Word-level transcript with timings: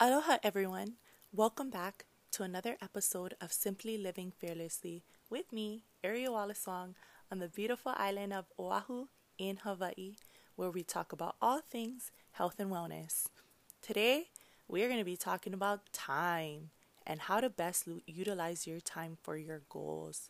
Aloha, 0.00 0.38
everyone. 0.42 0.94
Welcome 1.32 1.70
back 1.70 2.06
to 2.32 2.42
another 2.42 2.76
episode 2.82 3.36
of 3.40 3.52
Simply 3.52 3.96
Living 3.96 4.32
Fearlessly 4.36 5.04
with 5.30 5.52
me, 5.52 5.84
Ariel 6.02 6.32
Wallace-Wong, 6.32 6.96
on 7.30 7.38
the 7.38 7.46
beautiful 7.46 7.92
island 7.96 8.32
of 8.32 8.46
Oahu 8.58 9.06
in 9.38 9.58
Hawaii, 9.58 10.16
where 10.56 10.72
we 10.72 10.82
talk 10.82 11.12
about 11.12 11.36
all 11.40 11.60
things 11.60 12.10
health 12.32 12.56
and 12.58 12.72
wellness. 12.72 13.28
Today, 13.82 14.30
we're 14.66 14.88
going 14.88 14.98
to 14.98 15.04
be 15.04 15.16
talking 15.16 15.54
about 15.54 15.92
time 15.92 16.70
and 17.06 17.20
how 17.20 17.38
to 17.38 17.48
best 17.48 17.88
utilize 18.04 18.66
your 18.66 18.80
time 18.80 19.16
for 19.22 19.36
your 19.36 19.62
goals. 19.68 20.28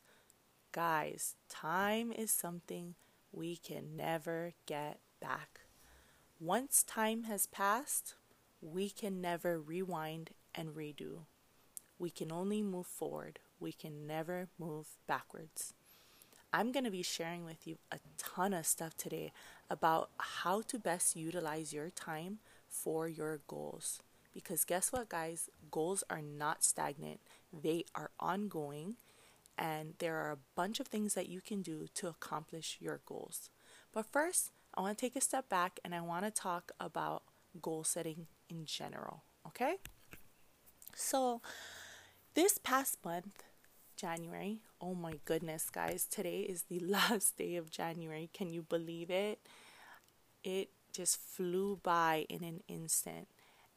Guys, 0.73 1.37
time 1.49 2.12
is 2.12 2.30
something 2.30 2.96
we 3.33 3.57
can 3.57 3.96
never 3.96 4.52
get 4.66 5.01
back. 5.23 5.60
Once 6.38 6.83
time 6.83 7.23
has 7.23 7.46
passed, 7.46 8.15
we 8.64 8.88
can 8.88 9.20
never 9.20 9.60
rewind 9.60 10.30
and 10.54 10.70
redo. 10.70 11.27
We 11.98 12.10
can 12.10 12.32
only 12.32 12.62
move 12.62 12.87
forward. 12.87 13.38
We 13.60 13.73
can 13.73 14.06
never 14.06 14.48
move 14.59 14.87
backwards. 15.06 15.74
I'm 16.52 16.73
going 16.73 16.84
to 16.84 16.90
be 16.90 17.02
sharing 17.02 17.45
with 17.45 17.66
you 17.66 17.77
a 17.92 17.98
ton 18.16 18.54
of 18.54 18.66
stuff 18.66 18.96
today 18.96 19.32
about 19.68 20.10
how 20.18 20.62
to 20.62 20.78
best 20.78 21.14
utilize 21.14 21.73
your 21.73 21.90
time 21.90 22.38
for 22.68 23.06
your 23.06 23.40
goals. 23.46 24.00
Because 24.32 24.65
guess 24.65 24.92
what, 24.92 25.09
guys? 25.09 25.51
Goals 25.70 26.02
are 26.09 26.23
not 26.23 26.65
stagnant, 26.65 27.20
they 27.52 27.84
are 27.95 28.10
ongoing, 28.18 28.96
and 29.59 29.95
there 29.98 30.16
are 30.16 30.32
a 30.32 30.38
bunch 30.56 30.80
of 30.80 30.87
things 30.87 31.15
that 31.15 31.28
you 31.28 31.40
can 31.40 31.60
do 31.60 31.87
to 31.95 32.09
accomplish 32.09 32.78
your 32.80 33.01
goals. 33.04 33.51
But 33.93 34.06
first, 34.10 34.51
I 34.74 34.80
want 34.80 34.96
to 34.96 35.06
take 35.06 35.16
a 35.16 35.21
step 35.21 35.49
back 35.49 35.78
and 35.84 35.95
I 35.95 36.01
want 36.01 36.24
to 36.24 36.30
talk 36.30 36.73
about 36.80 37.23
goal 37.60 37.84
setting 37.84 38.26
in 38.48 38.64
general. 38.64 39.23
Okay? 39.46 39.76
So, 40.95 41.40
this 42.34 42.59
past 42.59 42.98
month, 43.04 43.45
January, 43.96 44.60
oh 44.80 44.95
my 44.95 45.14
goodness, 45.24 45.70
guys, 45.70 46.06
today 46.06 46.40
is 46.40 46.65
the 46.65 46.80
last 46.80 47.37
day 47.37 47.56
of 47.56 47.70
January. 47.70 48.30
Can 48.32 48.50
you 48.50 48.62
believe 48.62 49.10
it? 49.10 49.40
It 50.42 50.70
just 50.92 51.18
flew 51.18 51.80
by 51.82 52.26
in 52.28 52.45
an 52.45 52.62
instant. 52.68 53.28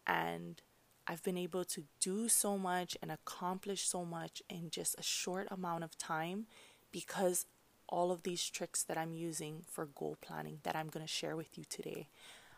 And 0.06 0.62
I've 1.08 1.24
been 1.24 1.38
able 1.38 1.66
to 1.66 1.84
do 2.00 2.28
so 2.30 2.58
much 2.58 2.98
and 3.02 3.12
accomplish 3.12 3.88
so 3.88 4.06
much 4.06 4.42
in 4.50 4.70
just 4.70 4.96
a 5.00 5.04
short 5.04 5.48
amount 5.50 5.84
of 5.84 5.98
time 5.98 6.48
because 6.92 7.46
all 7.90 8.12
of 8.12 8.24
these 8.24 8.50
tricks 8.50 8.84
that 8.84 8.98
I'm 8.98 9.14
using 9.14 9.64
for 9.70 9.86
goal 9.86 10.18
planning 10.22 10.60
that 10.64 10.76
I'm 10.76 10.88
going 10.88 11.06
to 11.06 11.12
share 11.12 11.36
with 11.36 11.58
you 11.58 11.64
today. 11.70 12.10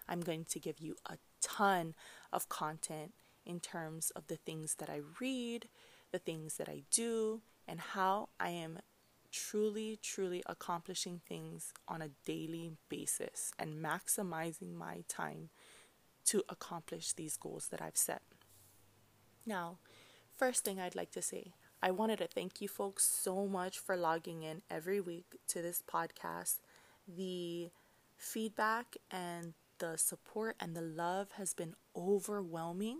I'm 0.07 0.21
going 0.21 0.45
to 0.45 0.59
give 0.59 0.79
you 0.79 0.95
a 1.05 1.17
ton 1.41 1.95
of 2.31 2.49
content 2.49 3.13
in 3.45 3.59
terms 3.59 4.11
of 4.11 4.27
the 4.27 4.35
things 4.35 4.75
that 4.75 4.89
I 4.89 5.01
read, 5.19 5.67
the 6.11 6.19
things 6.19 6.57
that 6.57 6.69
I 6.69 6.83
do, 6.91 7.41
and 7.67 7.79
how 7.79 8.29
I 8.39 8.49
am 8.49 8.79
truly, 9.31 9.99
truly 10.01 10.43
accomplishing 10.45 11.21
things 11.27 11.73
on 11.87 12.01
a 12.01 12.09
daily 12.25 12.71
basis 12.89 13.51
and 13.59 13.83
maximizing 13.83 14.73
my 14.75 15.03
time 15.07 15.49
to 16.25 16.43
accomplish 16.49 17.13
these 17.13 17.37
goals 17.37 17.67
that 17.67 17.81
I've 17.81 17.97
set. 17.97 18.21
Now, 19.45 19.77
first 20.35 20.63
thing 20.63 20.79
I'd 20.79 20.95
like 20.95 21.11
to 21.11 21.21
say, 21.21 21.53
I 21.81 21.91
wanted 21.91 22.19
to 22.19 22.27
thank 22.27 22.61
you 22.61 22.67
folks 22.67 23.05
so 23.05 23.47
much 23.47 23.79
for 23.79 23.95
logging 23.95 24.43
in 24.43 24.61
every 24.69 24.99
week 24.99 25.37
to 25.47 25.61
this 25.61 25.81
podcast. 25.81 26.57
The 27.07 27.69
feedback 28.17 28.97
and 29.09 29.53
the 29.79 29.97
support 29.97 30.55
and 30.59 30.75
the 30.75 30.81
love 30.81 31.31
has 31.37 31.53
been 31.53 31.75
overwhelming, 31.95 32.99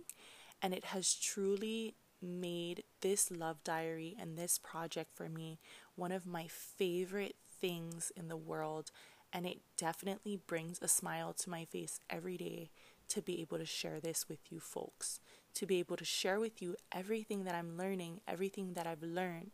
and 0.62 0.74
it 0.74 0.86
has 0.86 1.14
truly 1.14 1.96
made 2.22 2.84
this 3.02 3.31
love 3.31 3.64
diary 3.64 4.16
and 4.20 4.38
this 4.38 4.58
project 4.58 5.12
for 5.16 5.30
me 5.30 5.58
one 5.96 6.12
of 6.12 6.26
my 6.26 6.48
favorite 6.48 7.36
things 7.62 8.12
in 8.16 8.28
the 8.28 8.38
world. 8.38 8.92
And 9.31 9.46
it 9.46 9.59
definitely 9.78 10.40
brings 10.48 10.81
a 10.81 10.88
smile 10.88 11.34
to 11.34 11.50
my 11.50 11.66
face 11.66 12.00
every 12.09 12.36
day 12.36 12.72
to 13.09 13.22
be 13.22 13.42
able 13.42 13.58
to 13.58 13.66
share 13.66 14.00
this 14.00 14.28
with 14.28 14.40
you 14.50 14.59
folks, 14.59 15.20
to 15.54 15.66
be 15.66 15.80
able 15.80 15.98
to 15.98 16.06
share 16.06 16.40
with 16.40 16.62
you 16.62 16.75
everything 16.92 17.44
that 17.44 17.56
I'm 17.56 17.78
learning, 17.78 18.22
everything 18.28 18.74
that 18.74 18.88
I've 18.88 19.04
learned, 19.04 19.52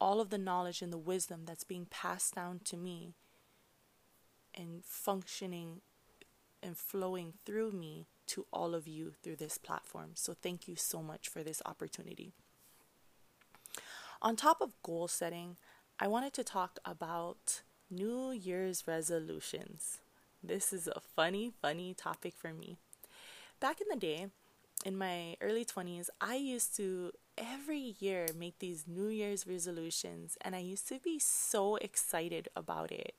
all 0.00 0.20
of 0.20 0.30
the 0.30 0.38
knowledge 0.38 0.82
and 0.82 0.92
the 0.92 0.98
wisdom 0.98 1.42
that's 1.46 1.64
being 1.64 1.86
passed 1.90 2.34
down 2.34 2.60
to 2.64 2.76
me 2.76 3.14
and 4.54 4.84
functioning 4.84 5.80
and 6.62 6.76
flowing 6.76 7.34
through 7.44 7.72
me 7.72 8.06
to 8.28 8.46
all 8.52 8.74
of 8.74 8.86
you 8.86 9.12
through 9.22 9.36
this 9.36 9.58
platform. 9.58 10.10
So, 10.14 10.34
thank 10.34 10.68
you 10.68 10.76
so 10.76 11.02
much 11.02 11.28
for 11.28 11.42
this 11.42 11.62
opportunity. 11.64 12.32
On 14.20 14.34
top 14.34 14.60
of 14.60 14.80
goal 14.82 15.08
setting, 15.08 15.56
I 16.00 16.08
wanted 16.08 16.32
to 16.34 16.44
talk 16.44 16.78
about 16.84 17.62
New 17.90 18.32
Year's 18.32 18.84
resolutions. 18.86 19.98
This 20.42 20.72
is 20.72 20.88
a 20.88 21.00
funny, 21.00 21.52
funny 21.62 21.94
topic 21.94 22.34
for 22.36 22.52
me. 22.52 22.78
Back 23.60 23.80
in 23.80 23.86
the 23.88 23.96
day, 23.96 24.26
in 24.84 24.96
my 24.96 25.36
early 25.40 25.64
20s, 25.64 26.08
I 26.20 26.36
used 26.36 26.76
to 26.76 27.12
every 27.36 27.96
year 27.98 28.26
make 28.36 28.58
these 28.58 28.84
New 28.86 29.08
Year's 29.08 29.46
resolutions, 29.46 30.36
and 30.40 30.54
I 30.54 30.60
used 30.60 30.88
to 30.88 30.98
be 31.00 31.18
so 31.18 31.76
excited 31.76 32.48
about 32.54 32.92
it. 32.92 33.14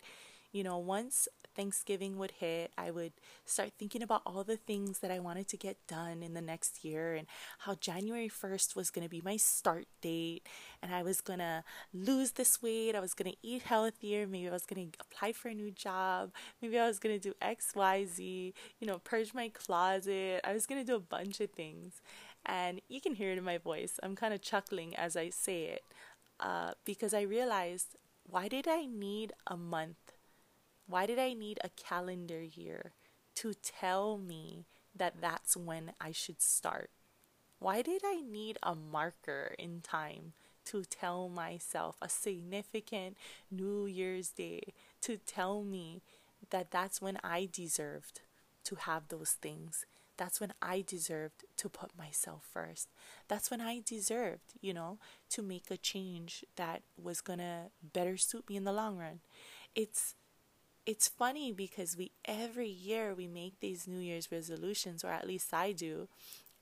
You 0.51 0.63
know, 0.63 0.77
once 0.79 1.27
Thanksgiving 1.55 2.17
would 2.17 2.31
hit, 2.39 2.71
I 2.77 2.89
would 2.89 3.13
start 3.45 3.73
thinking 3.77 4.01
about 4.01 4.21
all 4.25 4.43
the 4.43 4.57
things 4.57 4.99
that 4.99 5.11
I 5.11 5.19
wanted 5.19 5.47
to 5.49 5.57
get 5.57 5.75
done 5.87 6.23
in 6.23 6.33
the 6.33 6.41
next 6.41 6.83
year 6.83 7.15
and 7.15 7.27
how 7.59 7.75
January 7.75 8.29
1st 8.29 8.75
was 8.75 8.89
going 8.89 9.03
to 9.03 9.09
be 9.09 9.21
my 9.21 9.37
start 9.37 9.85
date 10.01 10.47
and 10.81 10.93
I 10.93 11.03
was 11.03 11.21
going 11.21 11.39
to 11.39 11.63
lose 11.93 12.31
this 12.31 12.61
weight, 12.61 12.95
I 12.95 12.99
was 12.99 13.13
going 13.13 13.31
to 13.31 13.37
eat 13.43 13.63
healthier, 13.63 14.25
maybe 14.25 14.47
I 14.47 14.53
was 14.53 14.65
going 14.65 14.91
to 14.91 14.97
apply 14.99 15.33
for 15.33 15.49
a 15.49 15.53
new 15.53 15.69
job, 15.69 16.31
maybe 16.61 16.79
I 16.79 16.87
was 16.87 16.97
going 16.97 17.19
to 17.19 17.29
do 17.29 17.35
XYZ, 17.41 18.53
you 18.79 18.87
know, 18.87 18.99
purge 18.99 19.33
my 19.33 19.49
closet. 19.49 20.41
I 20.43 20.53
was 20.53 20.65
going 20.65 20.81
to 20.81 20.87
do 20.87 20.95
a 20.95 20.99
bunch 20.99 21.41
of 21.41 21.51
things. 21.51 22.01
And 22.45 22.81
you 22.87 23.01
can 23.01 23.15
hear 23.15 23.31
it 23.31 23.37
in 23.37 23.43
my 23.43 23.57
voice. 23.57 23.99
I'm 24.01 24.15
kind 24.15 24.33
of 24.33 24.41
chuckling 24.41 24.95
as 24.95 25.17
I 25.17 25.29
say 25.29 25.63
it 25.65 25.83
uh, 26.39 26.71
because 26.85 27.13
I 27.13 27.21
realized 27.21 27.97
why 28.29 28.47
did 28.47 28.67
I 28.67 28.85
need 28.85 29.33
a 29.47 29.57
month 29.57 29.97
why 30.89 31.05
did 31.05 31.19
I 31.19 31.33
need 31.33 31.59
a 31.63 31.69
calendar 31.69 32.41
year 32.41 32.93
to 33.35 33.53
tell 33.53 34.17
me 34.17 34.65
that 34.95 35.21
that's 35.21 35.55
when 35.55 35.93
I 36.01 36.11
should 36.11 36.41
start? 36.41 36.89
Why 37.59 37.83
did 37.83 38.01
I 38.03 38.21
need 38.21 38.57
a 38.63 38.73
marker 38.73 39.53
in 39.59 39.81
time 39.81 40.33
to 40.65 40.83
tell 40.83 41.29
myself 41.29 41.97
a 42.01 42.09
significant 42.09 43.17
New 43.51 43.85
Year's 43.85 44.29
Day 44.29 44.73
to 45.01 45.17
tell 45.17 45.63
me 45.63 46.01
that 46.49 46.71
that's 46.71 47.01
when 47.01 47.19
I 47.23 47.47
deserved 47.51 48.21
to 48.63 48.75
have 48.75 49.09
those 49.09 49.33
things? 49.33 49.85
That's 50.17 50.41
when 50.41 50.53
I 50.59 50.83
deserved 50.85 51.45
to 51.57 51.69
put 51.69 51.97
myself 51.97 52.47
first. 52.51 52.89
That's 53.27 53.51
when 53.51 53.61
I 53.61 53.81
deserved, 53.85 54.55
you 54.59 54.73
know, 54.73 54.97
to 55.29 55.43
make 55.43 55.69
a 55.69 55.77
change 55.77 56.43
that 56.55 56.81
was 57.01 57.21
going 57.21 57.39
to 57.39 57.67
better 57.93 58.17
suit 58.17 58.49
me 58.49 58.57
in 58.57 58.63
the 58.63 58.73
long 58.73 58.97
run. 58.97 59.19
It's 59.75 60.15
it's 60.89 61.07
funny 61.07 61.51
because 61.51 61.95
we 61.95 62.09
every 62.25 62.67
year 62.67 63.13
we 63.13 63.27
make 63.27 63.59
these 63.59 63.87
New 63.87 63.99
Year's 63.99 64.31
resolutions, 64.31 65.03
or 65.03 65.09
at 65.09 65.27
least 65.27 65.53
I 65.53 65.71
do. 65.71 66.07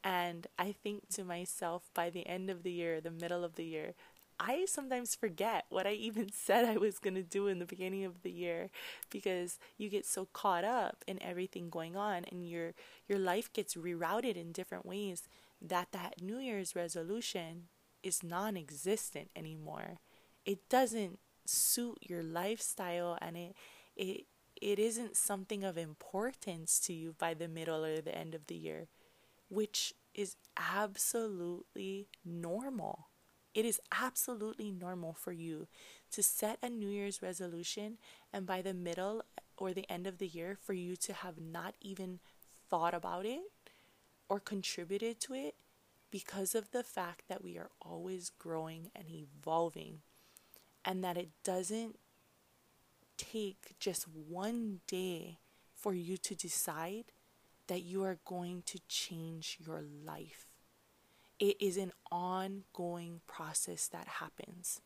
And 0.03 0.47
I 0.59 0.73
think 0.73 1.07
to 1.13 1.23
myself 1.23 1.83
by 1.93 2.09
the 2.09 2.27
end 2.27 2.49
of 2.49 2.63
the 2.63 2.71
year, 2.71 2.99
the 2.99 3.09
middle 3.09 3.45
of 3.45 3.55
the 3.55 3.63
year, 3.63 3.93
I 4.37 4.65
sometimes 4.65 5.15
forget 5.15 5.63
what 5.69 5.87
I 5.87 5.93
even 5.93 6.29
said 6.33 6.65
I 6.65 6.75
was 6.75 6.99
going 6.99 7.13
to 7.15 7.23
do 7.23 7.47
in 7.47 7.59
the 7.59 7.65
beginning 7.65 8.03
of 8.03 8.21
the 8.21 8.29
year 8.29 8.69
because 9.09 9.59
you 9.77 9.87
get 9.87 10.05
so 10.05 10.27
caught 10.33 10.65
up 10.65 11.05
in 11.07 11.23
everything 11.23 11.69
going 11.69 11.95
on 11.95 12.25
and 12.29 12.45
your 12.49 12.73
your 13.07 13.19
life 13.19 13.53
gets 13.53 13.75
rerouted 13.75 14.35
in 14.35 14.51
different 14.51 14.85
ways 14.85 15.23
that 15.61 15.93
that 15.93 16.21
New 16.21 16.39
Year's 16.39 16.75
resolution 16.75 17.69
is 18.03 18.23
non-existent 18.23 19.29
anymore. 19.37 19.99
It 20.45 20.67
doesn't 20.67 21.19
suit 21.45 21.99
your 22.01 22.23
lifestyle 22.23 23.17
and 23.21 23.37
it 23.37 23.55
it 23.97 24.25
it 24.61 24.79
isn't 24.79 25.15
something 25.15 25.63
of 25.63 25.77
importance 25.77 26.79
to 26.79 26.93
you 26.93 27.15
by 27.19 27.33
the 27.33 27.47
middle 27.47 27.85
or 27.85 28.01
the 28.01 28.17
end 28.17 28.33
of 28.33 28.47
the 28.47 28.55
year, 28.55 28.87
which 29.49 29.93
is 30.15 30.35
absolutely 30.57 32.07
normal. 32.25 33.09
It 33.53 33.65
is 33.65 33.79
absolutely 33.91 34.71
normal 34.71 35.13
for 35.13 35.31
you 35.31 35.67
to 36.11 36.23
set 36.23 36.59
a 36.63 36.69
New 36.69 36.89
Year's 36.89 37.21
resolution 37.21 37.97
and 38.33 38.47
by 38.47 38.61
the 38.63 38.73
middle 38.73 39.23
or 39.57 39.73
the 39.73 39.89
end 39.91 40.07
of 40.07 40.17
the 40.19 40.27
year 40.27 40.57
for 40.61 40.73
you 40.73 40.95
to 40.97 41.13
have 41.13 41.39
not 41.39 41.75
even 41.81 42.19
thought 42.69 42.95
about 42.95 43.25
it 43.25 43.41
or 44.29 44.39
contributed 44.39 45.19
to 45.21 45.33
it 45.33 45.55
because 46.11 46.55
of 46.55 46.71
the 46.71 46.83
fact 46.83 47.23
that 47.27 47.43
we 47.43 47.57
are 47.57 47.69
always 47.81 48.31
growing 48.39 48.89
and 48.95 49.05
evolving 49.09 49.99
and 50.85 51.03
that 51.03 51.17
it 51.17 51.29
doesn't 51.43 51.97
take 53.17 53.75
just 53.79 54.07
one 54.07 54.79
day 54.87 55.39
for 55.75 55.93
you 55.93 56.17
to 56.17 56.35
decide 56.35 57.05
that 57.67 57.83
you 57.83 58.03
are 58.03 58.19
going 58.25 58.63
to 58.65 58.79
change 58.87 59.57
your 59.65 59.83
life. 60.05 60.45
It 61.39 61.57
is 61.59 61.77
an 61.77 61.91
ongoing 62.11 63.21
process 63.27 63.87
that 63.89 64.07
happens. 64.07 64.81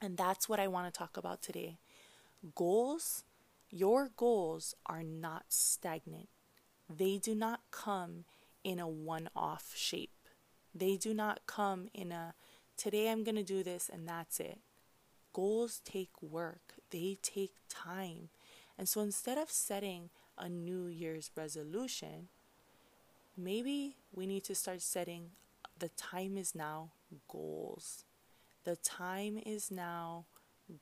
And 0.00 0.16
that's 0.16 0.48
what 0.48 0.60
I 0.60 0.68
want 0.68 0.92
to 0.92 0.96
talk 0.96 1.16
about 1.16 1.42
today. 1.42 1.78
Goals, 2.54 3.24
your 3.70 4.10
goals 4.16 4.74
are 4.86 5.02
not 5.02 5.44
stagnant. 5.48 6.28
They 6.88 7.18
do 7.18 7.34
not 7.34 7.60
come 7.70 8.24
in 8.62 8.78
a 8.78 8.88
one 8.88 9.28
off 9.34 9.72
shape. 9.74 10.10
They 10.74 10.96
do 10.96 11.14
not 11.14 11.40
come 11.46 11.88
in 11.94 12.12
a 12.12 12.34
today 12.76 13.10
I'm 13.10 13.24
going 13.24 13.36
to 13.36 13.42
do 13.42 13.62
this 13.62 13.88
and 13.92 14.08
that's 14.08 14.38
it. 14.40 14.58
Goals 15.32 15.80
take 15.84 16.22
work, 16.22 16.65
they 16.90 17.18
take 17.22 17.52
time. 17.68 18.28
And 18.78 18.88
so 18.88 19.00
instead 19.00 19.38
of 19.38 19.50
setting 19.50 20.10
a 20.38 20.48
New 20.48 20.86
Year's 20.86 21.30
resolution, 21.36 22.28
maybe 23.36 23.96
we 24.14 24.26
need 24.26 24.44
to 24.44 24.54
start 24.54 24.82
setting 24.82 25.30
the 25.78 25.88
time 25.90 26.36
is 26.38 26.54
now 26.54 26.90
goals. 27.28 28.04
The 28.64 28.76
time 28.76 29.38
is 29.44 29.70
now 29.70 30.24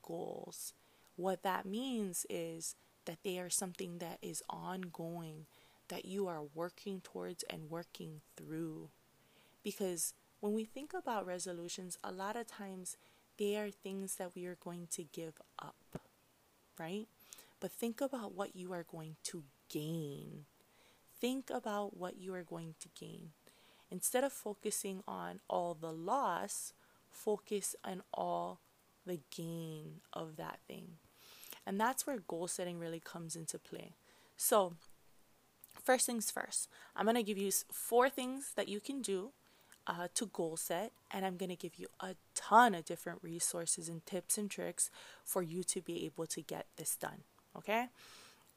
goals. 0.03 0.73
What 1.17 1.43
that 1.43 1.65
means 1.65 2.25
is 2.29 2.75
that 3.05 3.19
they 3.23 3.39
are 3.39 3.49
something 3.49 3.99
that 3.99 4.19
is 4.21 4.43
ongoing, 4.49 5.45
that 5.89 6.05
you 6.05 6.27
are 6.27 6.43
working 6.53 7.01
towards 7.01 7.43
and 7.49 7.69
working 7.69 8.21
through. 8.37 8.89
Because 9.63 10.13
when 10.39 10.53
we 10.53 10.65
think 10.65 10.93
about 10.93 11.25
resolutions, 11.25 11.97
a 12.03 12.11
lot 12.11 12.35
of 12.35 12.47
times 12.47 12.97
they 13.37 13.57
are 13.57 13.69
things 13.69 14.15
that 14.15 14.35
we 14.35 14.45
are 14.45 14.57
going 14.63 14.87
to 14.91 15.03
give 15.03 15.33
up, 15.61 15.75
right? 16.79 17.07
But 17.59 17.71
think 17.71 18.01
about 18.01 18.33
what 18.33 18.55
you 18.55 18.71
are 18.73 18.85
going 18.89 19.15
to 19.23 19.43
gain. 19.69 20.45
Think 21.19 21.49
about 21.49 21.97
what 21.97 22.17
you 22.17 22.33
are 22.33 22.43
going 22.43 22.75
to 22.79 22.89
gain. 22.99 23.29
Instead 23.89 24.23
of 24.23 24.33
focusing 24.33 25.03
on 25.07 25.39
all 25.49 25.73
the 25.73 25.91
loss, 25.91 26.73
focus 27.09 27.75
on 27.83 28.03
all 28.13 28.59
the 29.05 29.19
gain 29.35 30.01
of 30.13 30.35
that 30.37 30.59
thing. 30.67 30.97
And 31.65 31.79
that's 31.79 32.05
where 32.05 32.17
goal 32.19 32.47
setting 32.47 32.79
really 32.79 32.99
comes 32.99 33.35
into 33.35 33.57
play. 33.57 33.93
So, 34.37 34.73
first 35.81 36.05
things 36.05 36.29
first, 36.29 36.69
I'm 36.95 37.05
going 37.05 37.15
to 37.15 37.23
give 37.23 37.37
you 37.37 37.51
four 37.71 38.09
things 38.09 38.51
that 38.55 38.67
you 38.67 38.79
can 38.79 39.01
do 39.01 39.31
uh, 39.87 40.07
to 40.15 40.27
goal 40.27 40.57
set, 40.57 40.91
and 41.11 41.25
I'm 41.25 41.37
going 41.37 41.49
to 41.49 41.55
give 41.55 41.75
you 41.77 41.87
a 41.99 42.15
ton 42.33 42.75
of 42.75 42.85
different 42.85 43.19
resources 43.21 43.87
and 43.87 44.05
tips 44.05 44.37
and 44.37 44.49
tricks 44.49 44.89
for 45.23 45.41
you 45.41 45.63
to 45.63 45.81
be 45.81 46.05
able 46.05 46.25
to 46.27 46.41
get 46.41 46.65
this 46.77 46.95
done. 46.95 47.23
Okay? 47.57 47.87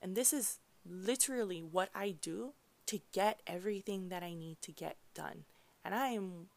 And 0.01 0.17
this 0.17 0.33
is 0.33 0.59
literally 0.89 1.63
what 1.63 1.91
I 1.95 2.15
do 2.21 2.53
to 2.87 3.01
get 3.13 3.41
everything 3.47 4.09
that 4.09 4.23
I 4.23 4.33
need 4.33 4.63
to 4.63 4.73
get 4.73 4.97
done. 5.15 5.45
And 5.85 5.95
I 5.95 6.09
am 6.09 6.49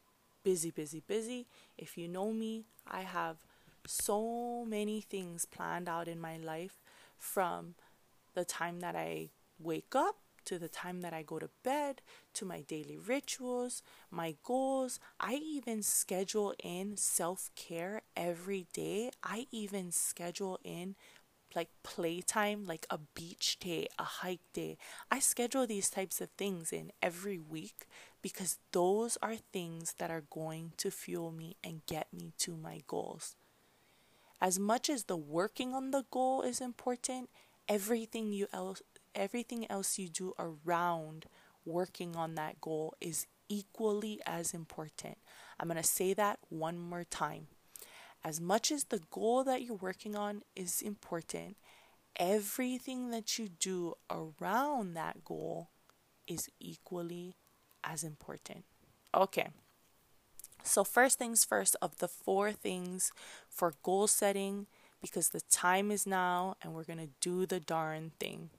busy, 0.44 0.72
busy, 0.72 1.02
busy. 1.06 1.46
If 1.78 1.98
you 1.98 2.08
know 2.08 2.32
me, 2.32 2.64
I 2.88 3.02
have 3.02 3.38
so 3.86 4.66
many 4.66 5.02
things 5.02 5.46
planned 5.46 5.90
out 5.90 6.08
in 6.08 6.20
my 6.20 6.38
life 6.38 6.82
from 7.18 7.76
the 8.34 8.46
time 8.46 8.80
that 8.80 8.96
I 8.96 9.30
wake 9.60 9.96
up 9.96 10.16
to 10.46 10.60
the 10.60 10.70
time 10.70 11.02
that 11.02 11.14
I 11.14 11.24
go 11.24 11.40
to 11.40 11.50
bed, 11.64 12.02
to 12.34 12.46
my 12.46 12.62
daily 12.62 12.98
rituals, 12.98 13.84
my 14.10 14.36
goals. 14.44 15.00
I 15.20 15.36
even 15.36 15.84
schedule 15.84 16.54
in 16.64 16.98
self 16.98 17.50
care 17.56 18.02
every 18.16 18.68
day. 18.74 19.12
I 19.24 19.48
even 19.52 19.92
schedule 19.92 20.60
in 20.64 20.96
like 21.56 21.70
playtime, 21.84 22.66
like 22.66 22.86
a 22.90 22.98
beach 22.98 23.58
day, 23.60 23.88
a 24.00 24.04
hike 24.04 24.54
day. 24.54 24.78
I 25.10 25.20
schedule 25.20 25.68
these 25.68 25.90
types 25.90 26.22
of 26.22 26.30
things 26.38 26.72
in 26.72 26.92
every 27.02 27.40
week 27.40 27.88
because 28.22 28.58
those 28.72 29.18
are 29.22 29.36
things 29.36 29.96
that 29.98 30.12
are 30.12 30.24
going 30.30 30.74
to 30.78 30.92
fuel 30.92 31.32
me 31.32 31.56
and 31.64 31.86
get 31.88 32.08
me 32.14 32.34
to 32.40 32.56
my 32.56 32.82
goals. 32.88 33.36
As 34.40 34.58
much 34.58 34.90
as 34.90 35.04
the 35.04 35.18
working 35.18 35.74
on 35.74 35.92
the 35.92 36.04
goal 36.10 36.42
is 36.42 36.62
important, 36.62 37.30
everything 37.68 38.34
you 38.34 38.48
else 38.52 38.82
everything 39.16 39.70
else 39.70 39.98
you 39.98 40.10
do 40.10 40.34
around 40.40 41.26
working 41.66 42.16
on 42.16 42.36
that 42.36 42.60
goal 42.62 42.94
is 43.00 43.28
equally 43.50 44.20
as 44.26 44.54
important. 44.54 45.18
I'm 45.60 45.68
going 45.68 45.82
to 45.82 45.88
say 45.88 46.14
that 46.14 46.40
one 46.50 46.80
more 46.80 47.04
time. 47.04 47.48
As 48.24 48.40
much 48.40 48.72
as 48.72 48.86
the 48.86 49.02
goal 49.10 49.44
that 49.44 49.62
you're 49.62 49.76
working 49.76 50.16
on 50.16 50.44
is 50.56 50.82
important, 50.82 51.58
everything 52.16 53.10
that 53.10 53.38
you 53.38 53.50
do 53.50 53.96
around 54.10 54.94
that 54.94 55.26
goal 55.26 55.70
is 56.28 56.50
equally 56.60 57.36
as 57.84 58.04
important. 58.04 58.64
Okay. 59.14 59.50
So, 60.64 60.84
first 60.84 61.18
things 61.18 61.44
first, 61.44 61.76
of 61.82 61.98
the 61.98 62.08
four 62.08 62.52
things 62.52 63.12
for 63.50 63.74
goal 63.82 64.08
setting, 64.08 64.68
because 65.02 65.30
the 65.30 65.42
time 65.50 65.90
is 65.90 66.06
now 66.06 66.56
and 66.62 66.74
we're 66.74 66.84
going 66.84 67.00
to 67.00 67.10
do 67.20 67.48
the 67.48 67.60
darn 67.60 68.12
thing. 68.20 68.52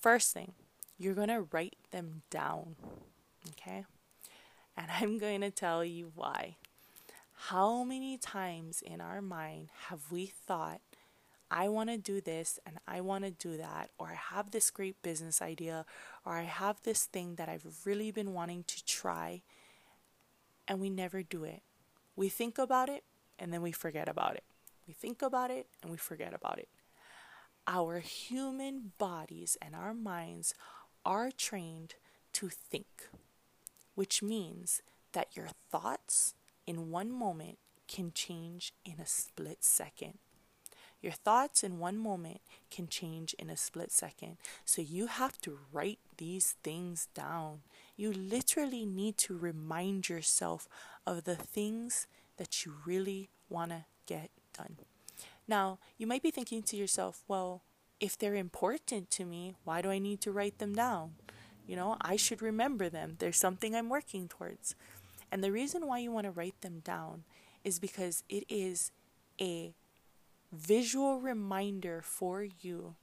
First 0.00 0.32
thing, 0.32 0.52
you're 0.98 1.14
going 1.14 1.28
to 1.28 1.46
write 1.52 1.76
them 1.90 2.22
down. 2.30 2.76
Okay? 3.50 3.84
And 4.76 4.86
I'm 5.00 5.18
going 5.18 5.42
to 5.42 5.50
tell 5.50 5.84
you 5.84 6.12
why. 6.14 6.56
How 7.48 7.84
many 7.84 8.18
times 8.18 8.82
in 8.82 9.00
our 9.00 9.22
mind 9.22 9.68
have 9.88 10.10
we 10.10 10.26
thought, 10.26 10.80
I 11.50 11.68
want 11.68 11.90
to 11.90 11.98
do 11.98 12.20
this 12.20 12.60
and 12.64 12.78
I 12.86 13.00
want 13.00 13.24
to 13.24 13.30
do 13.30 13.56
that, 13.56 13.90
or 13.98 14.08
I 14.08 14.14
have 14.14 14.50
this 14.50 14.70
great 14.70 15.02
business 15.02 15.42
idea, 15.42 15.84
or 16.24 16.34
I 16.34 16.42
have 16.42 16.82
this 16.82 17.04
thing 17.04 17.34
that 17.36 17.48
I've 17.48 17.66
really 17.84 18.10
been 18.10 18.32
wanting 18.32 18.64
to 18.64 18.84
try, 18.84 19.42
and 20.68 20.80
we 20.80 20.90
never 20.90 21.22
do 21.22 21.44
it? 21.44 21.62
We 22.14 22.28
think 22.28 22.58
about 22.58 22.88
it 22.88 23.04
and 23.38 23.52
then 23.52 23.62
we 23.62 23.72
forget 23.72 24.08
about 24.08 24.36
it. 24.36 24.44
We 24.86 24.94
think 24.94 25.22
about 25.22 25.50
it 25.50 25.66
and 25.82 25.90
we 25.90 25.96
forget 25.96 26.34
about 26.34 26.58
it. 26.58 26.68
Our 27.66 28.00
human 28.00 28.92
bodies 28.98 29.56
and 29.62 29.74
our 29.74 29.94
minds 29.94 30.54
are 31.04 31.30
trained 31.30 31.94
to 32.32 32.48
think, 32.48 33.08
which 33.94 34.22
means 34.22 34.82
that 35.12 35.36
your 35.36 35.48
thoughts 35.70 36.34
in 36.66 36.90
one 36.90 37.12
moment 37.12 37.58
can 37.88 38.12
change 38.12 38.72
in 38.84 39.00
a 39.00 39.06
split 39.06 39.64
second. 39.64 40.18
Your 41.02 41.12
thoughts 41.12 41.64
in 41.64 41.78
one 41.78 41.96
moment 41.96 42.40
can 42.70 42.86
change 42.86 43.34
in 43.38 43.48
a 43.48 43.56
split 43.56 43.90
second. 43.90 44.36
So 44.64 44.82
you 44.82 45.06
have 45.06 45.40
to 45.40 45.58
write 45.72 45.98
these 46.18 46.56
things 46.62 47.08
down. 47.14 47.60
You 47.96 48.12
literally 48.12 48.84
need 48.84 49.16
to 49.18 49.36
remind 49.36 50.08
yourself 50.08 50.68
of 51.06 51.24
the 51.24 51.36
things 51.36 52.06
that 52.36 52.64
you 52.64 52.74
really 52.84 53.30
want 53.48 53.70
to 53.70 53.84
get 54.06 54.30
done. 54.56 54.76
Now, 55.50 55.80
you 55.98 56.06
might 56.06 56.22
be 56.22 56.30
thinking 56.30 56.62
to 56.62 56.76
yourself, 56.76 57.24
well, 57.26 57.62
if 57.98 58.16
they're 58.16 58.36
important 58.36 59.10
to 59.10 59.24
me, 59.24 59.56
why 59.64 59.82
do 59.82 59.90
I 59.90 59.98
need 59.98 60.20
to 60.20 60.30
write 60.30 60.58
them 60.58 60.76
down? 60.76 61.14
You 61.66 61.74
know, 61.74 61.96
I 62.00 62.14
should 62.14 62.40
remember 62.40 62.88
them. 62.88 63.16
There's 63.18 63.36
something 63.36 63.74
I'm 63.74 63.88
working 63.88 64.28
towards. 64.28 64.76
And 65.32 65.42
the 65.42 65.50
reason 65.50 65.88
why 65.88 65.98
you 65.98 66.12
want 66.12 66.26
to 66.26 66.30
write 66.30 66.60
them 66.60 66.78
down 66.84 67.24
is 67.64 67.80
because 67.80 68.22
it 68.28 68.44
is 68.48 68.92
a 69.40 69.74
visual 70.52 71.18
reminder 71.20 72.00
for 72.00 72.44
you 72.44 72.94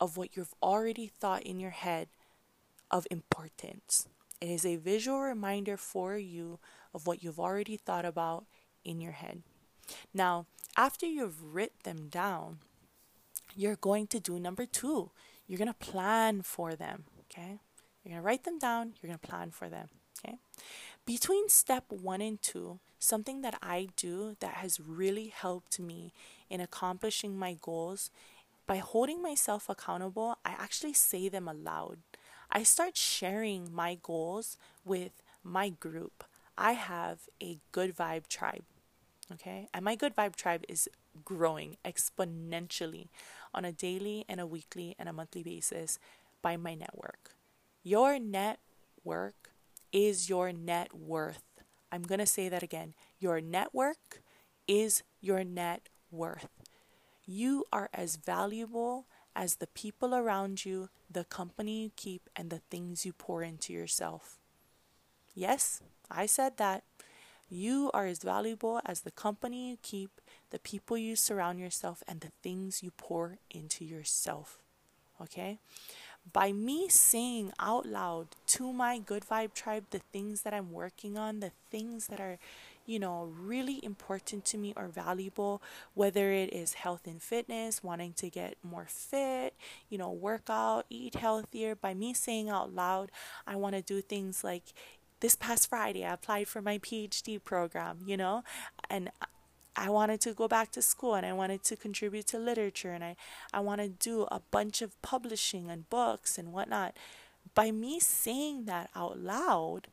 of 0.00 0.16
what 0.16 0.36
you've 0.36 0.54
already 0.60 1.06
thought 1.06 1.44
in 1.44 1.60
your 1.60 1.70
head 1.70 2.08
of 2.90 3.06
importance. 3.08 4.08
It 4.40 4.48
is 4.48 4.66
a 4.66 4.76
visual 4.76 5.20
reminder 5.20 5.76
for 5.76 6.16
you 6.18 6.58
of 6.92 7.06
what 7.06 7.22
you've 7.22 7.38
already 7.38 7.76
thought 7.76 8.04
about 8.04 8.46
in 8.84 9.00
your 9.00 9.12
head. 9.12 9.42
Now, 10.12 10.46
after 10.78 11.06
you've 11.06 11.54
written 11.54 11.76
them 11.82 12.08
down, 12.08 12.60
you're 13.56 13.76
going 13.76 14.06
to 14.06 14.20
do 14.20 14.38
number 14.38 14.64
two. 14.64 15.10
You're 15.48 15.58
going 15.58 15.66
to 15.66 15.74
plan 15.74 16.42
for 16.42 16.76
them, 16.76 17.04
okay? 17.24 17.58
You're 18.02 18.12
going 18.12 18.22
to 18.22 18.26
write 18.26 18.44
them 18.44 18.60
down, 18.60 18.94
you're 19.02 19.08
going 19.08 19.18
to 19.18 19.28
plan 19.28 19.50
for 19.50 19.68
them, 19.68 19.88
okay? 20.24 20.38
Between 21.04 21.48
step 21.48 21.86
one 21.88 22.20
and 22.20 22.40
two, 22.40 22.78
something 23.00 23.42
that 23.42 23.58
I 23.60 23.88
do 23.96 24.36
that 24.38 24.54
has 24.54 24.78
really 24.78 25.26
helped 25.34 25.80
me 25.80 26.12
in 26.48 26.60
accomplishing 26.60 27.36
my 27.36 27.56
goals, 27.60 28.10
by 28.66 28.76
holding 28.76 29.20
myself 29.20 29.68
accountable, 29.68 30.36
I 30.44 30.50
actually 30.50 30.92
say 30.92 31.28
them 31.28 31.48
aloud. 31.48 31.98
I 32.52 32.62
start 32.62 32.96
sharing 32.96 33.74
my 33.74 33.98
goals 34.00 34.58
with 34.84 35.22
my 35.42 35.70
group. 35.70 36.22
I 36.56 36.72
have 36.72 37.20
a 37.42 37.58
good 37.72 37.96
vibe 37.96 38.28
tribe. 38.28 38.64
Okay. 39.32 39.68
And 39.74 39.84
my 39.84 39.94
good 39.94 40.16
vibe 40.16 40.36
tribe 40.36 40.64
is 40.68 40.88
growing 41.24 41.76
exponentially 41.84 43.08
on 43.52 43.64
a 43.64 43.72
daily 43.72 44.24
and 44.28 44.40
a 44.40 44.46
weekly 44.46 44.94
and 44.98 45.08
a 45.08 45.12
monthly 45.12 45.42
basis 45.42 45.98
by 46.42 46.56
my 46.56 46.74
network. 46.74 47.34
Your 47.82 48.18
network 48.18 49.52
is 49.92 50.28
your 50.28 50.52
net 50.52 50.94
worth. 50.94 51.42
I'm 51.90 52.02
going 52.02 52.20
to 52.20 52.26
say 52.26 52.48
that 52.48 52.62
again. 52.62 52.94
Your 53.18 53.40
network 53.40 54.22
is 54.66 55.02
your 55.20 55.44
net 55.44 55.88
worth. 56.10 56.48
You 57.26 57.64
are 57.72 57.90
as 57.92 58.16
valuable 58.16 59.06
as 59.34 59.56
the 59.56 59.66
people 59.66 60.14
around 60.14 60.64
you, 60.64 60.88
the 61.10 61.24
company 61.24 61.84
you 61.84 61.90
keep, 61.96 62.28
and 62.34 62.50
the 62.50 62.62
things 62.70 63.06
you 63.06 63.12
pour 63.12 63.42
into 63.42 63.72
yourself. 63.72 64.38
Yes, 65.34 65.82
I 66.10 66.26
said 66.26 66.56
that. 66.56 66.84
You 67.48 67.90
are 67.94 68.06
as 68.06 68.18
valuable 68.18 68.80
as 68.84 69.00
the 69.00 69.10
company 69.10 69.70
you 69.70 69.78
keep, 69.82 70.20
the 70.50 70.58
people 70.58 70.98
you 70.98 71.16
surround 71.16 71.58
yourself, 71.58 72.02
and 72.06 72.20
the 72.20 72.32
things 72.42 72.82
you 72.82 72.90
pour 72.90 73.38
into 73.50 73.84
yourself. 73.84 74.58
Okay? 75.20 75.58
By 76.30 76.52
me 76.52 76.88
saying 76.88 77.52
out 77.58 77.86
loud 77.86 78.28
to 78.48 78.72
my 78.72 78.98
good 78.98 79.24
vibe 79.24 79.54
tribe 79.54 79.86
the 79.90 80.00
things 80.12 80.42
that 80.42 80.52
I'm 80.52 80.72
working 80.72 81.16
on, 81.16 81.40
the 81.40 81.52
things 81.70 82.08
that 82.08 82.20
are, 82.20 82.38
you 82.84 82.98
know, 82.98 83.32
really 83.38 83.82
important 83.82 84.44
to 84.46 84.58
me 84.58 84.74
or 84.76 84.88
valuable, 84.88 85.62
whether 85.94 86.30
it 86.30 86.52
is 86.52 86.74
health 86.74 87.06
and 87.06 87.22
fitness, 87.22 87.82
wanting 87.82 88.12
to 88.14 88.28
get 88.28 88.56
more 88.62 88.86
fit, 88.88 89.54
you 89.88 89.96
know, 89.96 90.10
work 90.10 90.50
out, 90.50 90.84
eat 90.90 91.14
healthier, 91.14 91.74
by 91.74 91.94
me 91.94 92.12
saying 92.12 92.50
out 92.50 92.74
loud, 92.74 93.10
I 93.46 93.56
want 93.56 93.74
to 93.76 93.82
do 93.82 94.02
things 94.02 94.44
like 94.44 94.64
this 95.20 95.34
past 95.34 95.68
Friday, 95.68 96.04
I 96.04 96.14
applied 96.14 96.48
for 96.48 96.62
my 96.62 96.78
PhD 96.78 97.42
program, 97.42 97.98
you 98.06 98.16
know, 98.16 98.44
and 98.88 99.10
I 99.76 99.90
wanted 99.90 100.20
to 100.22 100.34
go 100.34 100.48
back 100.48 100.72
to 100.72 100.82
school 100.82 101.14
and 101.14 101.24
I 101.24 101.32
wanted 101.32 101.62
to 101.64 101.76
contribute 101.76 102.26
to 102.28 102.38
literature 102.38 102.90
and 102.90 103.04
I, 103.04 103.16
I 103.52 103.60
want 103.60 103.80
to 103.80 103.88
do 103.88 104.26
a 104.30 104.40
bunch 104.50 104.82
of 104.82 105.00
publishing 105.02 105.70
and 105.70 105.88
books 105.88 106.36
and 106.36 106.52
whatnot. 106.52 106.96
By 107.54 107.70
me 107.70 108.00
saying 108.00 108.64
that 108.64 108.90
out 108.96 109.20
loud, 109.20 109.86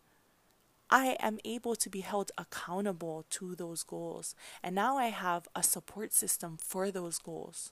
I 0.89 1.17
am 1.19 1.39
able 1.45 1.75
to 1.75 1.89
be 1.89 2.01
held 2.01 2.31
accountable 2.37 3.25
to 3.31 3.55
those 3.55 3.83
goals. 3.83 4.35
And 4.63 4.75
now 4.75 4.97
I 4.97 5.07
have 5.07 5.47
a 5.55 5.63
support 5.63 6.13
system 6.13 6.57
for 6.59 6.91
those 6.91 7.19
goals. 7.19 7.71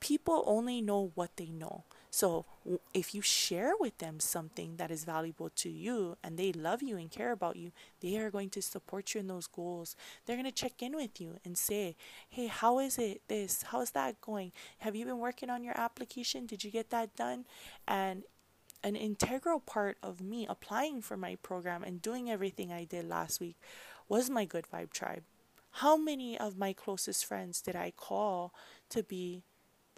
People 0.00 0.44
only 0.46 0.80
know 0.80 1.12
what 1.14 1.36
they 1.36 1.46
know. 1.46 1.84
So 2.16 2.46
if 2.94 3.14
you 3.14 3.20
share 3.20 3.74
with 3.78 3.98
them 3.98 4.20
something 4.20 4.76
that 4.76 4.90
is 4.90 5.04
valuable 5.04 5.50
to 5.56 5.68
you 5.68 6.16
and 6.24 6.38
they 6.38 6.50
love 6.50 6.82
you 6.82 6.96
and 6.96 7.10
care 7.10 7.30
about 7.30 7.56
you, 7.56 7.72
they 8.00 8.16
are 8.16 8.30
going 8.30 8.48
to 8.56 8.62
support 8.62 9.12
you 9.12 9.20
in 9.20 9.26
those 9.26 9.46
goals. 9.46 9.96
They're 10.24 10.36
going 10.36 10.46
to 10.46 10.62
check 10.62 10.80
in 10.80 10.96
with 10.96 11.20
you 11.20 11.36
and 11.44 11.58
say, 11.58 11.94
"Hey, 12.30 12.46
how 12.46 12.78
is 12.78 12.96
it 12.96 13.20
this? 13.28 13.64
How's 13.64 13.90
that 13.90 14.22
going? 14.22 14.52
Have 14.78 14.96
you 14.96 15.04
been 15.04 15.18
working 15.18 15.50
on 15.50 15.62
your 15.62 15.78
application? 15.78 16.46
Did 16.46 16.64
you 16.64 16.70
get 16.70 16.88
that 16.88 17.14
done?" 17.16 17.44
And 17.86 18.24
an 18.82 18.96
integral 18.96 19.60
part 19.60 19.98
of 20.02 20.22
me 20.22 20.46
applying 20.48 21.02
for 21.02 21.18
my 21.18 21.36
program 21.42 21.84
and 21.84 22.00
doing 22.00 22.30
everything 22.30 22.72
I 22.72 22.84
did 22.84 23.06
last 23.06 23.40
week 23.40 23.56
was 24.08 24.30
my 24.30 24.46
good 24.46 24.64
vibe 24.72 24.90
tribe. 24.90 25.24
How 25.82 25.98
many 25.98 26.38
of 26.38 26.56
my 26.56 26.72
closest 26.72 27.26
friends 27.26 27.60
did 27.60 27.76
I 27.76 27.90
call 27.90 28.54
to 28.88 29.02
be 29.02 29.42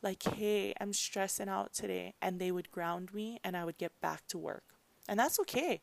like, 0.02 0.22
hey, 0.22 0.74
I'm 0.80 0.92
stressing 0.92 1.48
out 1.48 1.72
today. 1.72 2.14
And 2.20 2.38
they 2.38 2.52
would 2.52 2.70
ground 2.70 3.12
me 3.12 3.40
and 3.42 3.56
I 3.56 3.64
would 3.64 3.78
get 3.78 4.00
back 4.00 4.26
to 4.28 4.38
work. 4.38 4.64
And 5.08 5.18
that's 5.18 5.40
okay. 5.40 5.80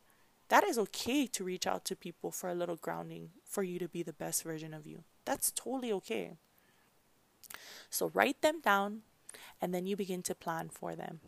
That 0.48 0.64
is 0.64 0.78
okay 0.78 1.26
to 1.26 1.44
reach 1.44 1.66
out 1.66 1.84
to 1.86 1.96
people 1.96 2.30
for 2.30 2.48
a 2.48 2.54
little 2.54 2.76
grounding 2.76 3.30
for 3.44 3.62
you 3.62 3.78
to 3.80 3.88
be 3.88 4.02
the 4.02 4.12
best 4.12 4.44
version 4.44 4.72
of 4.72 4.86
you. 4.86 5.02
That's 5.24 5.50
totally 5.50 5.92
okay. 5.92 6.32
So 7.90 8.10
write 8.14 8.42
them 8.42 8.60
down 8.60 9.02
and 9.60 9.74
then 9.74 9.86
you 9.86 9.96
begin 9.96 10.22
to 10.22 10.34
plan 10.34 10.68
for 10.68 10.94
them. 10.94 11.20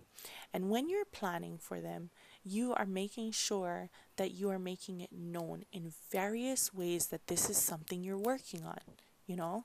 And 0.53 0.71
when 0.71 0.89
you're 0.89 1.05
planning 1.05 1.59
for 1.59 1.81
them, 1.81 2.11
you 2.45 2.75
are 2.75 2.87
making 2.87 3.33
sure 3.33 3.91
that 4.17 4.33
you 4.33 4.51
are 4.51 4.59
making 4.59 5.01
it 5.01 5.13
known 5.13 5.65
in 5.73 5.93
various 6.11 6.73
ways 6.73 7.09
that 7.09 7.27
this 7.27 7.51
is 7.51 7.57
something 7.57 8.03
you're 8.03 8.17
working 8.19 8.65
on. 8.65 8.81
You 9.27 9.37
know, 9.37 9.65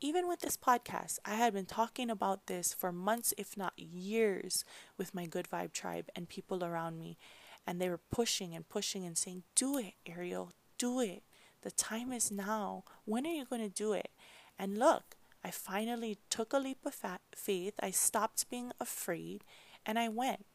even 0.00 0.28
with 0.28 0.40
this 0.40 0.56
podcast, 0.56 1.18
I 1.24 1.34
had 1.34 1.52
been 1.52 1.66
talking 1.66 2.10
about 2.10 2.46
this 2.46 2.72
for 2.72 2.92
months, 2.92 3.34
if 3.36 3.56
not 3.56 3.72
years, 3.76 4.64
with 4.96 5.14
my 5.14 5.26
Good 5.26 5.48
Vibe 5.52 5.72
tribe 5.72 6.08
and 6.14 6.28
people 6.28 6.64
around 6.64 6.98
me. 6.98 7.18
And 7.66 7.80
they 7.80 7.88
were 7.88 8.00
pushing 8.10 8.54
and 8.54 8.68
pushing 8.68 9.04
and 9.04 9.18
saying, 9.18 9.42
Do 9.54 9.76
it, 9.78 9.94
Ariel, 10.06 10.52
do 10.78 11.00
it. 11.00 11.22
The 11.62 11.70
time 11.70 12.12
is 12.12 12.30
now. 12.30 12.84
When 13.04 13.26
are 13.26 13.32
you 13.32 13.44
going 13.44 13.62
to 13.62 13.68
do 13.68 13.92
it? 13.92 14.10
And 14.58 14.78
look, 14.78 15.16
I 15.44 15.50
finally 15.50 16.18
took 16.30 16.52
a 16.52 16.58
leap 16.58 16.78
of 16.84 16.96
faith. 17.34 17.74
I 17.80 17.90
stopped 17.90 18.48
being 18.48 18.72
afraid 18.80 19.44
and 19.84 19.98
I 19.98 20.08
went. 20.08 20.46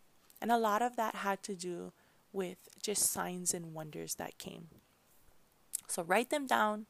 And 0.42 0.52
a 0.52 0.58
lot 0.58 0.82
of 0.82 0.96
that 0.96 1.16
had 1.16 1.44
to 1.44 1.56
do 1.56 1.94
with 2.32 2.70
just 2.82 3.12
signs 3.12 3.54
and 3.54 3.74
wonders 3.74 4.16
that 4.16 4.38
came. 4.38 4.68
So 5.88 6.04
write 6.04 6.30
them 6.30 6.48
down, 6.48 6.88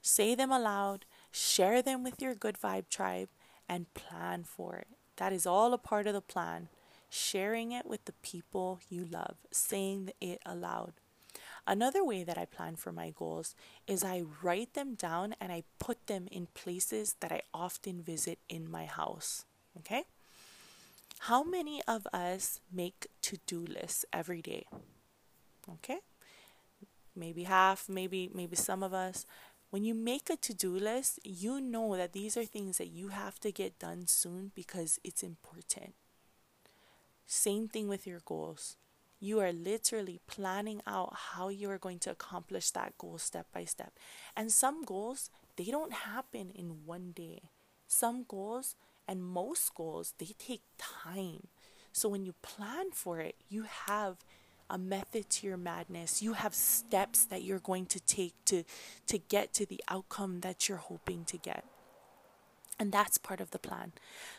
say 0.00 0.34
them 0.34 0.50
aloud, 0.50 1.04
Share 1.38 1.82
them 1.82 2.02
with 2.02 2.20
your 2.20 2.34
good 2.34 2.58
vibe 2.58 2.88
tribe 2.90 3.28
and 3.68 3.94
plan 3.94 4.42
for 4.42 4.74
it. 4.74 4.88
That 5.18 5.32
is 5.32 5.46
all 5.46 5.72
a 5.72 5.78
part 5.78 6.08
of 6.08 6.12
the 6.12 6.20
plan. 6.20 6.66
Sharing 7.10 7.70
it 7.70 7.86
with 7.86 8.06
the 8.06 8.12
people 8.22 8.80
you 8.90 9.04
love, 9.04 9.36
saying 9.52 10.10
it 10.20 10.40
aloud. 10.44 10.94
Another 11.64 12.04
way 12.04 12.24
that 12.24 12.36
I 12.36 12.44
plan 12.44 12.74
for 12.74 12.90
my 12.90 13.10
goals 13.10 13.54
is 13.86 14.02
I 14.02 14.24
write 14.42 14.74
them 14.74 14.96
down 14.96 15.36
and 15.40 15.52
I 15.52 15.62
put 15.78 16.08
them 16.08 16.26
in 16.32 16.48
places 16.54 17.14
that 17.20 17.30
I 17.30 17.42
often 17.54 18.02
visit 18.02 18.40
in 18.48 18.68
my 18.68 18.86
house. 18.86 19.44
Okay? 19.78 20.06
How 21.20 21.44
many 21.44 21.80
of 21.86 22.08
us 22.12 22.58
make 22.72 23.06
to 23.22 23.38
do 23.46 23.64
lists 23.64 24.04
every 24.12 24.42
day? 24.42 24.66
Okay? 25.74 25.98
Maybe 27.14 27.44
half, 27.44 27.88
maybe 27.88 28.30
maybe 28.32 28.56
some 28.56 28.82
of 28.82 28.94
us. 28.94 29.26
When 29.70 29.84
you 29.84 29.94
make 29.94 30.30
a 30.30 30.36
to 30.36 30.54
do 30.54 30.74
list, 30.74 31.20
you 31.24 31.60
know 31.60 31.96
that 31.96 32.12
these 32.12 32.36
are 32.36 32.44
things 32.44 32.78
that 32.78 32.88
you 32.88 33.08
have 33.08 33.38
to 33.40 33.52
get 33.52 33.78
done 33.78 34.06
soon 34.06 34.50
because 34.54 34.98
it's 35.04 35.22
important. 35.22 35.94
Same 37.26 37.68
thing 37.68 37.88
with 37.88 38.06
your 38.06 38.20
goals. 38.24 38.76
You 39.20 39.40
are 39.40 39.52
literally 39.52 40.20
planning 40.26 40.80
out 40.86 41.14
how 41.34 41.48
you 41.48 41.68
are 41.70 41.78
going 41.78 41.98
to 42.00 42.10
accomplish 42.10 42.70
that 42.70 42.96
goal 42.96 43.18
step 43.18 43.46
by 43.52 43.64
step. 43.64 43.92
And 44.34 44.50
some 44.50 44.84
goals, 44.84 45.28
they 45.56 45.64
don't 45.64 45.92
happen 45.92 46.50
in 46.54 46.86
one 46.86 47.12
day. 47.12 47.50
Some 47.86 48.24
goals 48.26 48.74
and 49.06 49.22
most 49.22 49.74
goals, 49.74 50.14
they 50.18 50.30
take 50.38 50.62
time. 50.78 51.48
So 51.92 52.08
when 52.08 52.24
you 52.24 52.32
plan 52.42 52.92
for 52.92 53.20
it, 53.20 53.34
you 53.48 53.64
have 53.86 54.18
a 54.70 54.78
method 54.78 55.30
to 55.30 55.46
your 55.46 55.56
madness. 55.56 56.22
You 56.22 56.34
have 56.34 56.54
steps 56.54 57.24
that 57.26 57.42
you're 57.42 57.58
going 57.58 57.86
to 57.86 58.00
take 58.00 58.34
to 58.46 58.64
to 59.06 59.18
get 59.18 59.52
to 59.54 59.66
the 59.66 59.82
outcome 59.88 60.40
that 60.40 60.68
you're 60.68 60.78
hoping 60.78 61.24
to 61.26 61.36
get. 61.36 61.64
And 62.78 62.92
that's 62.92 63.18
part 63.18 63.40
of 63.40 63.50
the 63.50 63.58
plan. 63.58 63.92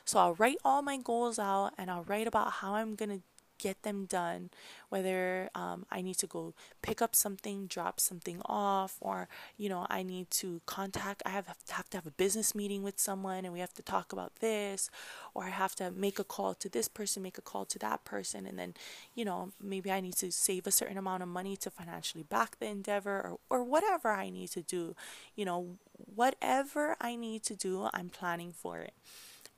So 0.05 0.19
I'll 0.19 0.35
write 0.35 0.57
all 0.63 0.81
my 0.81 0.97
goals 0.97 1.39
out 1.39 1.71
and 1.77 1.91
I'll 1.91 2.03
write 2.03 2.27
about 2.27 2.53
how 2.53 2.75
I'm 2.75 2.95
going 2.95 3.09
to 3.09 3.21
get 3.59 3.83
them 3.83 4.05
done, 4.05 4.49
whether 4.89 5.49
um, 5.53 5.85
I 5.91 6.01
need 6.01 6.17
to 6.17 6.27
go 6.27 6.53
pick 6.81 7.01
up 7.01 7.15
something, 7.15 7.67
drop 7.67 7.99
something 7.99 8.41
off, 8.45 8.97
or 9.01 9.27
you 9.57 9.69
know 9.69 9.85
I 9.89 10.01
need 10.01 10.31
to 10.41 10.61
contact. 10.65 11.21
I 11.25 11.29
have 11.29 11.45
to 11.67 11.73
have 11.73 11.89
to 11.91 11.97
have 11.97 12.07
a 12.07 12.11
business 12.11 12.55
meeting 12.55 12.81
with 12.81 12.99
someone, 12.99 13.45
and 13.45 13.53
we 13.53 13.59
have 13.59 13.73
to 13.75 13.83
talk 13.83 14.11
about 14.11 14.37
this, 14.37 14.89
or 15.33 15.43
I 15.43 15.49
have 15.49 15.75
to 15.75 15.91
make 15.91 16.17
a 16.17 16.23
call 16.23 16.55
to 16.55 16.69
this 16.69 16.87
person, 16.87 17.21
make 17.21 17.37
a 17.37 17.41
call 17.41 17.65
to 17.65 17.79
that 17.79 18.03
person, 18.05 18.47
and 18.47 18.57
then 18.57 18.73
you 19.13 19.25
know 19.25 19.51
maybe 19.61 19.91
I 19.91 19.99
need 19.99 20.15
to 20.17 20.31
save 20.31 20.65
a 20.65 20.71
certain 20.71 20.97
amount 20.97 21.21
of 21.23 21.29
money 21.29 21.55
to 21.57 21.69
financially 21.69 22.23
back 22.23 22.59
the 22.59 22.67
endeavor, 22.67 23.19
or 23.21 23.59
or 23.59 23.63
whatever 23.63 24.09
I 24.09 24.29
need 24.29 24.49
to 24.51 24.61
do. 24.61 24.95
You 25.35 25.45
know, 25.45 25.77
whatever 26.15 26.95
I 26.99 27.15
need 27.15 27.43
to 27.43 27.55
do, 27.55 27.89
I'm 27.93 28.09
planning 28.09 28.53
for 28.53 28.79
it 28.79 28.93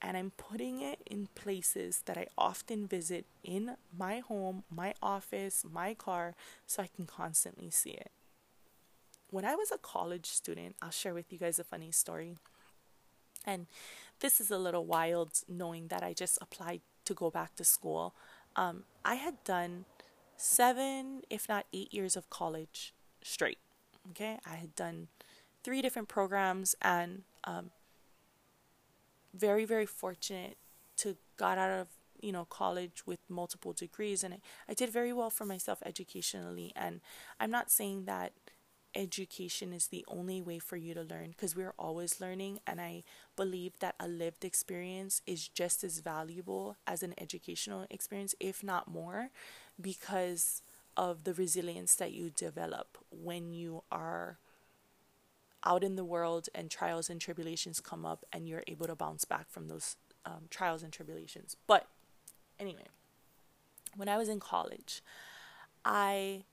and 0.02 0.18
I'm 0.18 0.32
putting 0.32 0.82
it 0.82 1.00
in 1.06 1.28
places 1.36 2.02
that 2.06 2.18
I 2.18 2.28
often 2.38 2.88
visit 2.88 3.26
in 3.44 3.76
my 3.96 4.20
home, 4.20 4.64
my 4.70 4.94
office, 5.02 5.64
my 5.70 5.94
car, 5.94 6.36
so 6.66 6.82
I 6.82 6.90
can 6.94 7.06
constantly 7.06 7.70
see 7.70 7.92
it. 7.92 8.12
When 9.30 9.46
I 9.46 9.56
was 9.56 9.72
a 9.72 9.78
college 9.78 10.26
student, 10.26 10.76
I'll 10.82 10.92
share 10.92 11.14
with 11.14 11.32
you 11.32 11.38
guys 11.38 11.60
a 11.60 11.64
funny 11.64 11.92
story. 11.92 12.38
And 13.46 13.68
this 14.20 14.42
is 14.42 14.52
a 14.52 14.58
little 14.58 14.86
wild 14.86 15.42
knowing 15.48 15.88
that 15.88 16.04
I 16.04 16.14
just 16.14 16.38
applied 16.42 16.82
to 17.06 17.14
go 17.14 17.30
back 17.30 17.56
to 17.56 17.64
school. 17.64 18.14
Um, 18.56 18.84
I 19.06 19.16
had 19.16 19.44
done 19.44 19.86
seven, 20.36 21.22
if 21.30 21.48
not 21.48 21.66
eight 21.74 21.94
years 21.94 22.16
of 22.16 22.30
college 22.30 22.94
straight. 23.24 23.60
Okay, 24.12 24.40
I 24.46 24.56
had 24.56 24.76
done 24.76 25.08
three 25.64 25.82
different 25.82 26.08
programs 26.08 26.76
and 26.82 27.24
um, 27.44 27.70
very 29.34 29.66
very 29.66 29.86
fortunate 29.86 30.58
to 30.98 31.18
got 31.38 31.58
out 31.58 31.72
of 31.72 31.88
you 32.22 32.32
know 32.32 32.46
college 32.46 33.04
with 33.06 33.20
multiple 33.30 33.74
degrees 33.74 34.24
and 34.24 34.34
I, 34.36 34.40
I 34.70 34.74
did 34.74 34.90
very 34.90 35.14
well 35.14 35.30
for 35.30 35.46
myself 35.46 35.82
educationally 35.86 36.72
and 36.76 37.02
i'm 37.40 37.52
not 37.52 37.72
saying 37.72 38.06
that 38.06 38.34
education 38.94 39.72
is 39.72 39.88
the 39.88 40.04
only 40.08 40.42
way 40.42 40.60
for 40.60 40.76
you 40.76 40.94
to 40.94 41.02
learn 41.02 41.30
because 41.30 41.56
we're 41.56 41.74
always 41.80 42.20
learning 42.20 42.60
and 42.68 42.82
i 42.82 43.04
believe 43.38 43.80
that 43.80 43.96
a 44.00 44.08
lived 44.08 44.44
experience 44.44 45.22
is 45.26 45.48
just 45.48 45.84
as 45.84 46.00
valuable 46.00 46.76
as 46.86 47.02
an 47.02 47.14
educational 47.18 47.86
experience 47.90 48.36
if 48.40 48.64
not 48.64 48.92
more 48.92 49.30
because 49.80 50.62
of 50.98 51.24
the 51.24 51.34
resilience 51.34 51.96
that 51.96 52.12
you 52.12 52.30
develop 52.30 52.98
when 53.10 53.54
you 53.54 53.82
are 53.90 54.38
out 55.64 55.84
in 55.84 55.96
the 55.96 56.04
world 56.04 56.50
and 56.56 56.70
trials 56.70 57.10
and 57.10 57.22
tribulations 57.22 57.80
come 57.80 58.06
up 58.06 58.26
and 58.34 58.48
you're 58.48 58.64
able 58.68 58.88
to 58.88 58.96
bounce 58.96 59.26
back 59.26 59.50
from 59.50 59.68
those 59.68 59.96
um, 60.26 60.48
trials 60.50 60.84
and 60.84 60.92
tribulations. 60.92 61.56
But 61.68 61.88
anyway, 62.60 62.88
when 63.96 64.08
I 64.08 64.18
was 64.18 64.30
in 64.30 64.40
college, 64.40 65.02
I 65.84 66.44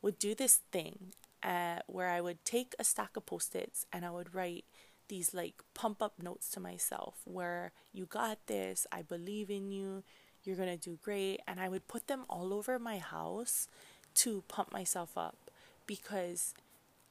would 0.00 0.18
do 0.18 0.34
this 0.34 0.60
thing 0.70 1.12
uh, 1.42 1.80
where 1.86 2.08
I 2.08 2.20
would 2.20 2.44
take 2.44 2.74
a 2.78 2.84
stack 2.84 3.16
of 3.16 3.26
post 3.26 3.54
its 3.54 3.86
and 3.92 4.04
I 4.04 4.10
would 4.10 4.34
write 4.34 4.64
these 5.08 5.34
like 5.34 5.62
pump 5.74 6.00
up 6.00 6.14
notes 6.22 6.48
to 6.50 6.60
myself 6.60 7.16
where 7.24 7.72
you 7.92 8.06
got 8.06 8.46
this, 8.46 8.86
I 8.90 9.02
believe 9.02 9.50
in 9.50 9.70
you, 9.70 10.04
you're 10.44 10.56
gonna 10.56 10.76
do 10.76 10.98
great. 11.02 11.40
And 11.46 11.60
I 11.60 11.68
would 11.68 11.88
put 11.88 12.06
them 12.06 12.24
all 12.28 12.52
over 12.52 12.78
my 12.78 12.98
house 12.98 13.68
to 14.14 14.42
pump 14.48 14.72
myself 14.72 15.16
up 15.16 15.50
because 15.86 16.54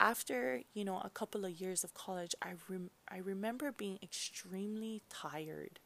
after 0.02 0.62
you 0.74 0.86
know 0.86 1.00
a 1.00 1.12
couple 1.12 1.46
of 1.46 1.62
years 1.62 1.86
of 1.86 1.94
college 1.96 2.36
I 2.44 2.54
rem- 2.70 2.92
I 3.10 3.20
remember 3.20 3.72
being 3.72 4.00
extremely 4.04 5.04
tired. 5.10 5.80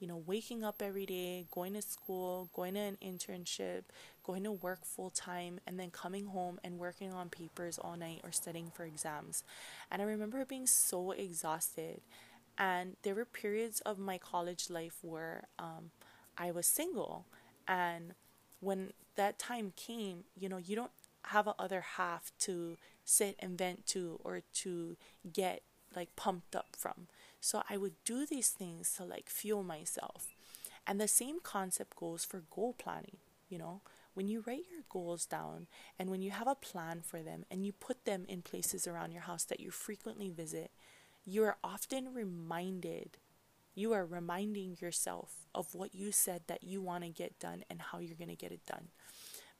You 0.00 0.08
know 0.08 0.22
waking 0.26 0.64
up 0.64 0.82
every 0.82 1.06
day 1.06 1.46
going 1.50 1.74
to 1.74 1.82
school 1.82 2.50
going 2.54 2.74
to 2.74 2.80
an 2.80 2.98
internship 3.02 3.84
going 4.24 4.44
to 4.44 4.52
work 4.52 4.84
full 4.84 5.10
time 5.10 5.60
and 5.66 5.78
then 5.80 5.90
coming 5.90 6.26
home 6.26 6.58
and 6.64 6.78
working 6.78 7.12
on 7.12 7.30
papers 7.30 7.78
all 7.78 7.96
night 7.96 8.20
or 8.24 8.32
studying 8.32 8.70
for 8.74 8.84
exams. 8.84 9.44
And 9.90 10.02
I 10.02 10.06
remember 10.06 10.44
being 10.46 10.66
so 10.66 11.12
exhausted. 11.12 12.00
And 12.58 12.96
there 13.02 13.14
were 13.14 13.24
periods 13.24 13.80
of 13.80 13.98
my 13.98 14.18
college 14.18 14.70
life 14.70 14.98
where 15.02 15.44
um, 15.58 15.90
I 16.38 16.50
was 16.52 16.66
single. 16.66 17.26
And 17.66 18.14
when 18.60 18.92
that 19.16 19.38
time 19.38 19.72
came 19.76 20.24
you 20.38 20.48
know 20.48 20.56
you 20.56 20.74
don't 20.76 20.90
have 21.26 21.46
a 21.46 21.54
other 21.58 21.80
half 21.96 22.32
to 22.40 22.76
sit 23.04 23.36
and 23.38 23.58
vent 23.58 23.86
to 23.88 24.20
or 24.24 24.42
to 24.54 24.96
get 25.32 25.62
like 25.94 26.16
pumped 26.16 26.56
up 26.56 26.68
from. 26.76 27.06
So 27.40 27.62
I 27.68 27.76
would 27.76 27.94
do 28.04 28.26
these 28.26 28.48
things 28.48 28.92
to 28.96 29.04
like 29.04 29.28
fuel 29.28 29.62
myself. 29.62 30.28
And 30.86 31.00
the 31.00 31.08
same 31.08 31.40
concept 31.42 31.96
goes 31.96 32.24
for 32.24 32.42
goal 32.50 32.74
planning, 32.76 33.18
you 33.48 33.58
know? 33.58 33.80
When 34.14 34.28
you 34.28 34.44
write 34.46 34.66
your 34.70 34.82
goals 34.88 35.26
down 35.26 35.66
and 35.98 36.08
when 36.08 36.22
you 36.22 36.30
have 36.30 36.46
a 36.46 36.54
plan 36.54 37.00
for 37.02 37.20
them 37.20 37.44
and 37.50 37.66
you 37.66 37.72
put 37.72 38.04
them 38.04 38.24
in 38.28 38.42
places 38.42 38.86
around 38.86 39.10
your 39.10 39.22
house 39.22 39.44
that 39.44 39.58
you 39.58 39.72
frequently 39.72 40.30
visit, 40.30 40.70
you 41.24 41.42
are 41.42 41.56
often 41.64 42.14
reminded, 42.14 43.18
you 43.74 43.92
are 43.92 44.06
reminding 44.06 44.76
yourself 44.80 45.46
of 45.52 45.74
what 45.74 45.94
you 45.94 46.12
said 46.12 46.42
that 46.46 46.62
you 46.62 46.80
want 46.80 47.02
to 47.02 47.10
get 47.10 47.40
done 47.40 47.64
and 47.68 47.80
how 47.80 47.98
you're 47.98 48.16
going 48.16 48.28
to 48.28 48.36
get 48.36 48.52
it 48.52 48.64
done 48.66 48.88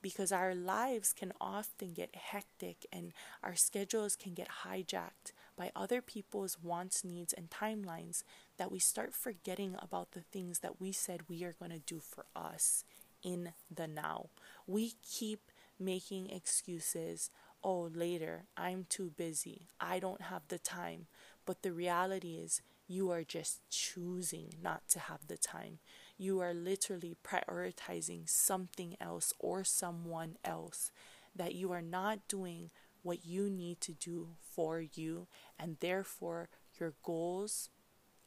because 0.05 0.31
our 0.31 0.53
lives 0.53 1.13
can 1.13 1.33
often 1.41 1.91
get 1.91 2.15
hectic 2.15 2.85
and 2.93 3.11
our 3.41 3.55
schedules 3.55 4.15
can 4.15 4.35
get 4.35 4.47
hijacked 4.63 5.33
by 5.57 5.71
other 5.75 5.99
people's 5.99 6.59
wants, 6.61 7.03
needs, 7.03 7.33
and 7.33 7.49
timelines 7.49 8.21
that 8.57 8.71
we 8.71 8.77
start 8.77 9.15
forgetting 9.15 9.75
about 9.79 10.11
the 10.11 10.21
things 10.21 10.59
that 10.59 10.79
we 10.79 10.91
said 10.91 11.21
we 11.27 11.43
are 11.43 11.55
going 11.57 11.71
to 11.71 11.79
do 11.79 11.99
for 11.99 12.25
us 12.35 12.83
in 13.23 13.53
the 13.73 13.87
now. 13.87 14.27
We 14.67 14.93
keep 15.03 15.51
making 15.79 16.29
excuses. 16.29 17.31
Oh, 17.63 17.89
later, 17.91 18.43
I'm 18.55 18.85
too 18.87 19.11
busy. 19.17 19.69
I 19.81 19.97
don't 19.97 20.21
have 20.21 20.43
the 20.49 20.59
time. 20.59 21.07
But 21.47 21.63
the 21.63 21.73
reality 21.73 22.35
is, 22.35 22.61
you 22.87 23.09
are 23.09 23.23
just 23.23 23.67
choosing 23.71 24.53
not 24.61 24.87
to 24.89 24.99
have 24.99 25.25
the 25.25 25.37
time 25.37 25.79
you 26.17 26.39
are 26.39 26.53
literally 26.53 27.15
prioritizing 27.23 28.29
something 28.29 28.95
else 29.01 29.33
or 29.39 29.63
someone 29.63 30.37
else, 30.43 30.91
that 31.35 31.55
you 31.55 31.71
are 31.71 31.81
not 31.81 32.27
doing 32.27 32.69
what 33.03 33.25
you 33.25 33.49
need 33.49 33.81
to 33.81 33.91
do 33.91 34.29
for 34.39 34.81
you, 34.81 35.27
and 35.59 35.77
therefore 35.79 36.49
your 36.79 36.93
goals 37.03 37.69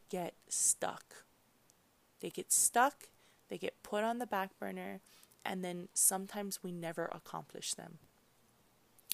get 0.09 0.35
stuck. 0.49 1.25
They 2.20 2.31
get 2.31 2.53
stuck, 2.53 3.09
they 3.48 3.59
get 3.59 3.83
put 3.83 4.05
on 4.05 4.18
the 4.18 4.27
back 4.27 4.51
burner, 4.59 5.01
and 5.44 5.64
then 5.64 5.88
sometimes 5.94 6.62
we 6.62 6.72
never 6.72 7.07
accomplish 7.07 7.74
them. 7.74 7.98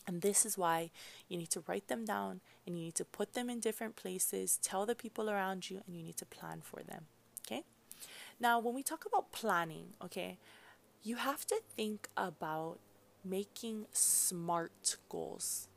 And 0.06 0.20
this 0.20 0.44
is 0.44 0.58
why 0.58 0.90
you 1.28 1.38
need 1.38 1.50
to 1.50 1.64
write 1.66 1.88
them 1.88 2.04
down 2.04 2.40
and 2.66 2.76
you 2.76 2.84
need 2.84 2.94
to 2.96 3.04
put 3.04 3.34
them 3.34 3.48
in 3.48 3.60
different 3.60 3.96
places, 3.96 4.58
tell 4.62 4.84
the 4.84 4.94
people 4.94 5.30
around 5.30 5.70
you, 5.70 5.80
and 5.86 5.96
you 5.96 6.02
need 6.02 6.18
to 6.18 6.26
plan 6.26 6.60
for 6.62 6.82
them. 6.82 7.06
Now, 8.40 8.58
when 8.58 8.74
we 8.74 8.82
talk 8.82 9.04
about 9.06 9.32
planning, 9.32 9.94
okay, 10.04 10.38
you 11.02 11.16
have 11.16 11.46
to 11.46 11.60
think 11.76 12.08
about 12.16 12.78
making 13.24 13.86
smart 13.92 14.96
goals. 15.08 15.68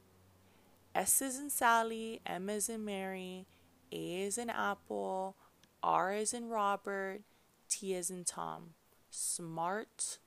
S 0.96 1.22
is 1.22 1.40
in 1.40 1.50
Sally, 1.50 2.22
M 2.26 2.50
is 2.50 2.70
in 2.70 2.84
Mary, 2.84 3.46
A 3.92 4.22
is 4.22 4.38
in 4.38 4.50
Apple, 4.50 5.36
R 5.84 6.14
is 6.14 6.34
in 6.34 6.50
Robert, 6.50 7.22
T 7.70 7.94
is 7.94 8.10
in 8.10 8.24
Tom. 8.24 8.74
Smart 9.12 10.18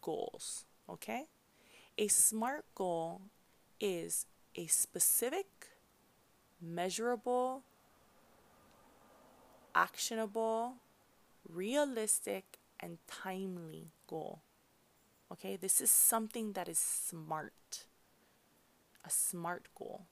goals, 0.00 0.64
okay? 0.88 1.24
A 1.98 2.08
smart 2.08 2.64
goal 2.74 3.20
is 3.78 4.26
a 4.56 4.66
specific, 4.66 5.46
measurable, 6.60 7.62
actionable, 9.74 10.74
realistic, 11.48 12.58
and 12.80 12.98
timely 13.06 13.92
goal. 14.06 14.42
Okay, 15.32 15.56
this 15.56 15.80
is 15.80 15.90
something 15.90 16.52
that 16.52 16.68
is 16.68 16.78
smart. 16.78 17.86
A 19.04 19.10
smart 19.10 19.68
goal. 19.74 20.06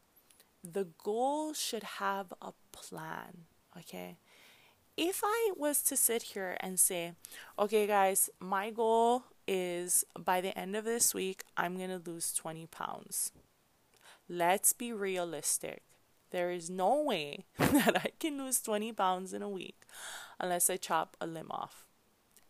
The 0.64 0.88
goal 1.03 1.53
should 1.53 1.83
have 1.83 2.33
a 2.40 2.53
plan. 2.73 3.47
Okay, 3.77 4.16
if 4.97 5.23
I 5.25 5.53
was 5.57 5.83
to 5.85 5.97
sit 5.97 6.23
here 6.23 6.57
and 6.61 6.79
say, 6.79 7.12
okay, 7.59 7.87
guys, 7.87 8.29
my 8.38 8.71
goal 8.71 9.25
is 9.49 10.05
by 10.18 10.40
the 10.40 10.57
end 10.57 10.77
of 10.77 10.85
this 10.85 11.14
week, 11.14 11.45
I'm 11.57 11.79
gonna 11.79 12.01
lose 12.05 12.33
20 12.33 12.66
pounds. 12.66 13.33
Let's 14.29 14.73
be 14.73 14.92
realistic. 14.92 15.83
There 16.33 16.51
is 16.51 16.71
no 16.71 17.01
way 17.03 17.45
that 17.59 17.97
I 17.97 18.11
can 18.18 18.38
lose 18.38 18.61
20 18.61 18.92
pounds 18.95 19.33
in 19.33 19.42
a 19.42 19.49
week 19.49 19.83
unless 20.40 20.68
I 20.68 20.77
chop 20.77 21.16
a 21.21 21.27
limb 21.27 21.51
off. 21.51 21.87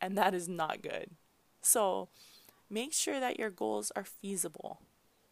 And 0.01 0.17
that 0.17 0.35
is 0.35 0.49
not 0.49 0.83
good. 0.83 1.11
So 1.61 2.09
make 2.71 2.93
sure 2.93 3.21
that 3.21 3.39
your 3.39 3.51
goals 3.51 3.93
are 3.95 4.05
feasible. 4.05 4.81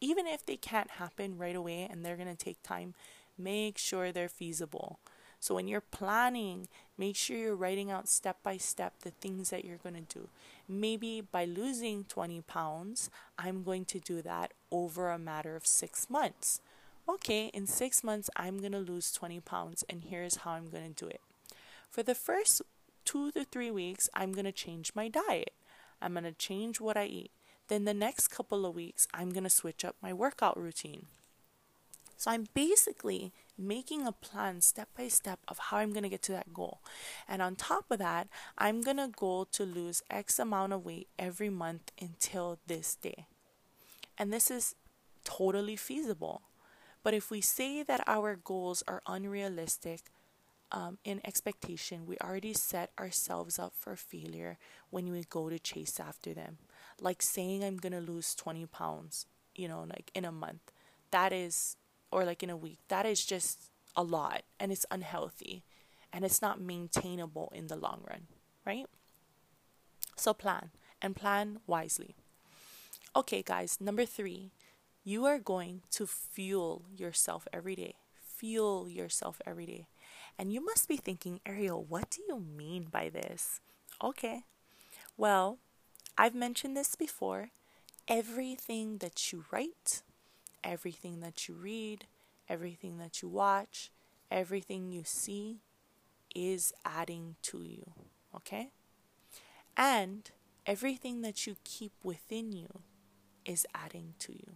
Even 0.01 0.27
if 0.27 0.45
they 0.45 0.57
can't 0.57 0.91
happen 0.91 1.37
right 1.37 1.55
away 1.55 1.87
and 1.89 2.05
they're 2.05 2.17
going 2.17 2.27
to 2.27 2.35
take 2.35 2.61
time, 2.61 2.93
make 3.37 3.77
sure 3.77 4.11
they're 4.11 4.29
feasible. 4.29 4.99
So 5.39 5.55
when 5.55 5.67
you're 5.67 5.81
planning, 5.81 6.67
make 6.97 7.15
sure 7.15 7.37
you're 7.37 7.55
writing 7.55 7.89
out 7.89 8.07
step 8.07 8.37
by 8.43 8.57
step 8.57 8.93
the 9.01 9.09
things 9.09 9.49
that 9.49 9.65
you're 9.65 9.77
going 9.77 9.95
to 9.95 10.19
do. 10.19 10.29
Maybe 10.67 11.21
by 11.21 11.45
losing 11.45 12.03
20 12.03 12.41
pounds, 12.41 13.09
I'm 13.39 13.63
going 13.63 13.85
to 13.85 13.99
do 13.99 14.21
that 14.21 14.53
over 14.71 15.09
a 15.09 15.17
matter 15.17 15.55
of 15.55 15.65
six 15.65 16.09
months. 16.09 16.61
Okay, 17.09 17.47
in 17.47 17.67
six 17.67 18.03
months, 18.03 18.29
I'm 18.35 18.59
going 18.59 18.71
to 18.71 18.79
lose 18.79 19.11
20 19.11 19.39
pounds, 19.41 19.83
and 19.89 20.03
here's 20.03 20.37
how 20.37 20.51
I'm 20.51 20.69
going 20.69 20.93
to 20.93 21.05
do 21.05 21.09
it. 21.09 21.21
For 21.89 22.03
the 22.03 22.15
first 22.15 22.61
two 23.05 23.31
to 23.31 23.43
three 23.43 23.71
weeks, 23.71 24.09
I'm 24.13 24.31
going 24.31 24.45
to 24.45 24.51
change 24.51 24.93
my 24.95 25.07
diet. 25.07 25.53
I'm 26.01 26.13
going 26.13 26.23
to 26.23 26.31
change 26.31 26.79
what 26.79 26.97
I 26.97 27.05
eat. 27.05 27.31
Then 27.67 27.85
the 27.85 27.93
next 27.93 28.27
couple 28.29 28.65
of 28.65 28.75
weeks, 28.75 29.07
I'm 29.13 29.31
going 29.31 29.43
to 29.43 29.49
switch 29.49 29.83
up 29.83 29.95
my 30.01 30.13
workout 30.13 30.57
routine. 30.57 31.07
So 32.17 32.29
I'm 32.29 32.47
basically 32.53 33.33
making 33.57 34.05
a 34.05 34.11
plan 34.11 34.61
step 34.61 34.89
by 34.95 35.07
step 35.07 35.39
of 35.47 35.57
how 35.57 35.77
I'm 35.77 35.91
going 35.91 36.03
to 36.03 36.09
get 36.09 36.21
to 36.23 36.31
that 36.33 36.53
goal. 36.53 36.79
And 37.27 37.41
on 37.41 37.55
top 37.55 37.85
of 37.89 37.97
that, 37.97 38.27
I'm 38.57 38.81
going 38.81 38.97
to 38.97 39.09
go 39.15 39.47
to 39.51 39.63
lose 39.63 40.03
X 40.09 40.37
amount 40.37 40.73
of 40.73 40.85
weight 40.85 41.07
every 41.17 41.49
month 41.49 41.91
until 41.99 42.59
this 42.67 42.95
day. 42.95 43.25
And 44.17 44.31
this 44.31 44.51
is 44.51 44.75
totally 45.23 45.75
feasible. 45.75 46.43
But 47.03 47.13
if 47.13 47.31
we 47.31 47.41
say 47.41 47.83
that 47.83 48.03
our 48.07 48.35
goals 48.35 48.83
are 48.87 49.01
unrealistic, 49.07 50.01
um, 50.71 50.97
in 51.03 51.19
expectation, 51.25 52.05
we 52.05 52.17
already 52.19 52.53
set 52.53 52.91
ourselves 52.99 53.59
up 53.59 53.73
for 53.77 53.95
failure 53.95 54.57
when 54.89 55.11
we 55.11 55.23
go 55.29 55.49
to 55.49 55.59
chase 55.59 55.99
after 55.99 56.33
them. 56.33 56.57
Like 56.99 57.21
saying 57.21 57.63
I'm 57.63 57.77
gonna 57.77 57.99
lose 57.99 58.35
20 58.35 58.65
pounds, 58.67 59.25
you 59.55 59.67
know, 59.67 59.85
like 59.89 60.11
in 60.13 60.23
a 60.23 60.31
month. 60.31 60.71
That 61.11 61.33
is, 61.33 61.75
or 62.11 62.23
like 62.23 62.41
in 62.41 62.49
a 62.49 62.55
week, 62.57 62.79
that 62.87 63.05
is 63.05 63.25
just 63.25 63.69
a 63.95 64.03
lot 64.03 64.43
and 64.59 64.71
it's 64.71 64.85
unhealthy 64.89 65.63
and 66.13 66.23
it's 66.23 66.41
not 66.41 66.61
maintainable 66.61 67.51
in 67.53 67.67
the 67.67 67.75
long 67.75 68.01
run, 68.07 68.27
right? 68.65 68.85
So 70.15 70.33
plan 70.33 70.71
and 71.01 71.15
plan 71.15 71.59
wisely. 71.67 72.15
Okay, 73.15 73.41
guys, 73.41 73.77
number 73.81 74.05
three, 74.05 74.51
you 75.03 75.25
are 75.25 75.39
going 75.39 75.81
to 75.91 76.05
fuel 76.05 76.85
yourself 76.95 77.47
every 77.51 77.75
day. 77.75 77.95
Fuel 78.37 78.87
yourself 78.89 79.41
every 79.45 79.65
day. 79.65 79.87
And 80.37 80.51
you 80.53 80.63
must 80.63 80.87
be 80.87 80.97
thinking, 80.97 81.39
Ariel, 81.45 81.83
what 81.87 82.09
do 82.11 82.21
you 82.27 82.39
mean 82.39 82.87
by 82.91 83.09
this? 83.09 83.59
Okay. 84.03 84.45
Well, 85.17 85.57
I've 86.17 86.35
mentioned 86.35 86.75
this 86.75 86.95
before. 86.95 87.49
Everything 88.07 88.97
that 88.97 89.31
you 89.31 89.45
write, 89.51 90.01
everything 90.63 91.19
that 91.21 91.47
you 91.47 91.55
read, 91.55 92.05
everything 92.49 92.97
that 92.97 93.21
you 93.21 93.29
watch, 93.29 93.91
everything 94.29 94.91
you 94.91 95.03
see 95.05 95.61
is 96.35 96.73
adding 96.85 97.35
to 97.43 97.61
you. 97.61 97.91
okay? 98.35 98.69
And 99.77 100.29
everything 100.65 101.21
that 101.21 101.45
you 101.47 101.55
keep 101.63 101.93
within 102.03 102.51
you 102.51 102.81
is 103.45 103.65
adding 103.73 104.13
to 104.19 104.33
you. 104.33 104.53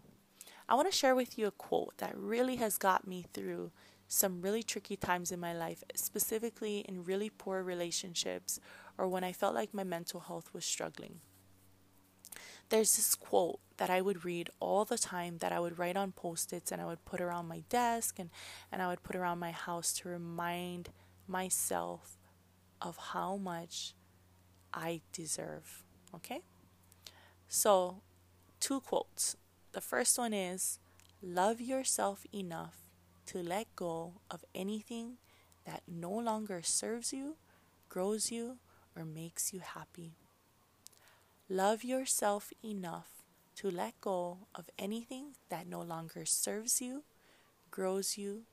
I 0.68 0.76
want 0.76 0.90
to 0.92 0.98
share 0.98 1.16
with 1.16 1.38
you 1.38 1.48
a 1.48 1.52
quote 1.52 1.98
that 1.98 2.18
really 2.18 2.56
has 2.56 2.78
got 2.78 3.08
me 3.08 3.26
through 3.34 3.72
some 4.08 4.42
really 4.42 4.64
tricky 4.64 4.96
times 4.96 5.32
in 5.32 5.40
my 5.40 5.54
life, 5.54 5.84
specifically 5.96 6.80
in 6.80 7.04
really 7.04 7.30
poor 7.30 7.64
relationships 7.64 8.60
or 8.98 9.08
when 9.08 9.24
I 9.24 9.32
felt 9.32 9.54
like 9.54 9.74
my 9.74 9.84
mental 9.84 10.22
health 10.22 10.54
was 10.54 10.66
struggling. 10.66 11.22
There's 12.70 12.96
this 12.96 13.14
quote 13.14 13.60
that 13.78 13.92
I 13.92 14.02
would 14.02 14.26
read 14.26 14.50
all 14.60 14.86
the 14.86 14.98
time 14.98 15.38
that 15.38 15.52
I 15.52 15.60
would 15.60 15.78
write 15.78 15.98
on 15.98 16.12
post 16.12 16.52
its 16.52 16.72
and 16.72 16.82
I 16.82 16.86
would 16.86 17.06
put 17.06 17.22
around 17.22 17.48
my 17.48 17.64
desk 17.70 18.18
and, 18.18 18.32
and 18.72 18.82
I 18.82 18.88
would 18.88 19.04
put 19.04 19.16
around 19.16 19.38
my 19.40 19.52
house 19.52 19.94
to 20.00 20.10
remind 20.10 20.90
myself 21.28 22.18
of 22.82 22.98
how 22.98 23.38
much 23.38 23.94
I 24.74 25.02
deserve. 25.14 25.84
Okay? 26.16 26.42
So, 27.48 28.02
two 28.60 28.82
quotes. 28.82 29.38
The 29.76 29.82
first 29.82 30.18
one 30.18 30.34
is 30.34 30.80
Love 31.22 31.60
yourself 31.60 32.26
enough 32.34 32.78
to 33.26 33.40
let 33.40 33.68
go 33.76 34.14
of 34.32 34.46
anything 34.56 35.18
that 35.66 35.82
no 35.86 36.12
longer 36.12 36.62
serves 36.64 37.12
you, 37.12 37.36
grows 37.90 38.32
you, 38.32 38.56
or 38.96 39.04
makes 39.04 39.52
you 39.52 39.60
happy. 39.60 40.14
Love 41.50 41.84
yourself 41.84 42.54
enough 42.64 43.26
to 43.58 43.70
let 43.70 44.00
go 44.00 44.48
of 44.56 44.70
anything 44.80 45.36
that 45.50 45.68
no 45.68 45.82
longer 45.82 46.26
serves 46.26 46.80
you, 46.80 47.04
grows 47.70 48.18
you, 48.18 48.44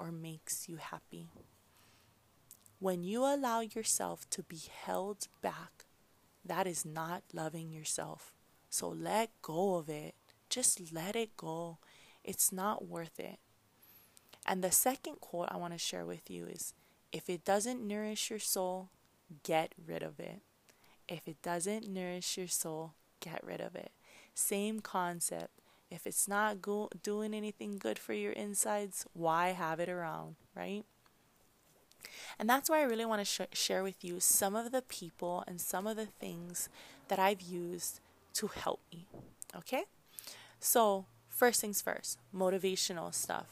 or 0.00 0.10
makes 0.10 0.68
you 0.68 0.78
happy. 0.78 1.28
When 2.80 3.04
you 3.04 3.20
allow 3.22 3.60
yourself 3.60 4.28
to 4.30 4.42
be 4.42 4.62
held 4.84 5.28
back, 5.42 5.84
that 6.44 6.66
is 6.66 6.84
not 6.84 7.22
loving 7.32 7.70
yourself. 7.70 8.32
So 8.68 8.88
let 8.88 9.30
go 9.42 9.76
of 9.76 9.88
it. 9.88 10.16
Just 10.52 10.92
let 10.92 11.16
it 11.16 11.34
go. 11.38 11.78
It's 12.22 12.52
not 12.52 12.86
worth 12.86 13.18
it. 13.18 13.38
And 14.44 14.62
the 14.62 14.70
second 14.70 15.22
quote 15.22 15.48
I 15.50 15.56
want 15.56 15.72
to 15.72 15.78
share 15.78 16.04
with 16.04 16.30
you 16.30 16.44
is 16.44 16.74
if 17.10 17.30
it 17.30 17.42
doesn't 17.42 17.80
nourish 17.80 18.28
your 18.28 18.38
soul, 18.38 18.90
get 19.44 19.72
rid 19.82 20.02
of 20.02 20.20
it. 20.20 20.42
If 21.08 21.26
it 21.26 21.40
doesn't 21.40 21.88
nourish 21.88 22.36
your 22.36 22.48
soul, 22.48 22.92
get 23.20 23.42
rid 23.42 23.62
of 23.62 23.74
it. 23.74 23.92
Same 24.34 24.80
concept. 24.80 25.48
If 25.90 26.06
it's 26.06 26.28
not 26.28 26.60
go- 26.60 26.90
doing 27.02 27.32
anything 27.32 27.78
good 27.78 27.98
for 27.98 28.12
your 28.12 28.32
insides, 28.32 29.06
why 29.14 29.52
have 29.52 29.80
it 29.80 29.88
around, 29.88 30.36
right? 30.54 30.84
And 32.38 32.46
that's 32.46 32.68
why 32.68 32.80
I 32.80 32.84
really 32.84 33.06
want 33.06 33.20
to 33.20 33.24
sh- 33.24 33.58
share 33.58 33.82
with 33.82 34.04
you 34.04 34.20
some 34.20 34.54
of 34.54 34.70
the 34.70 34.82
people 34.82 35.44
and 35.46 35.62
some 35.62 35.86
of 35.86 35.96
the 35.96 36.06
things 36.06 36.68
that 37.08 37.18
I've 37.18 37.40
used 37.40 38.00
to 38.34 38.48
help 38.48 38.80
me. 38.92 39.06
Okay? 39.56 39.84
So, 40.64 41.06
first 41.28 41.60
things 41.60 41.82
first 41.82 42.18
motivational 42.32 43.12
stuff 43.12 43.46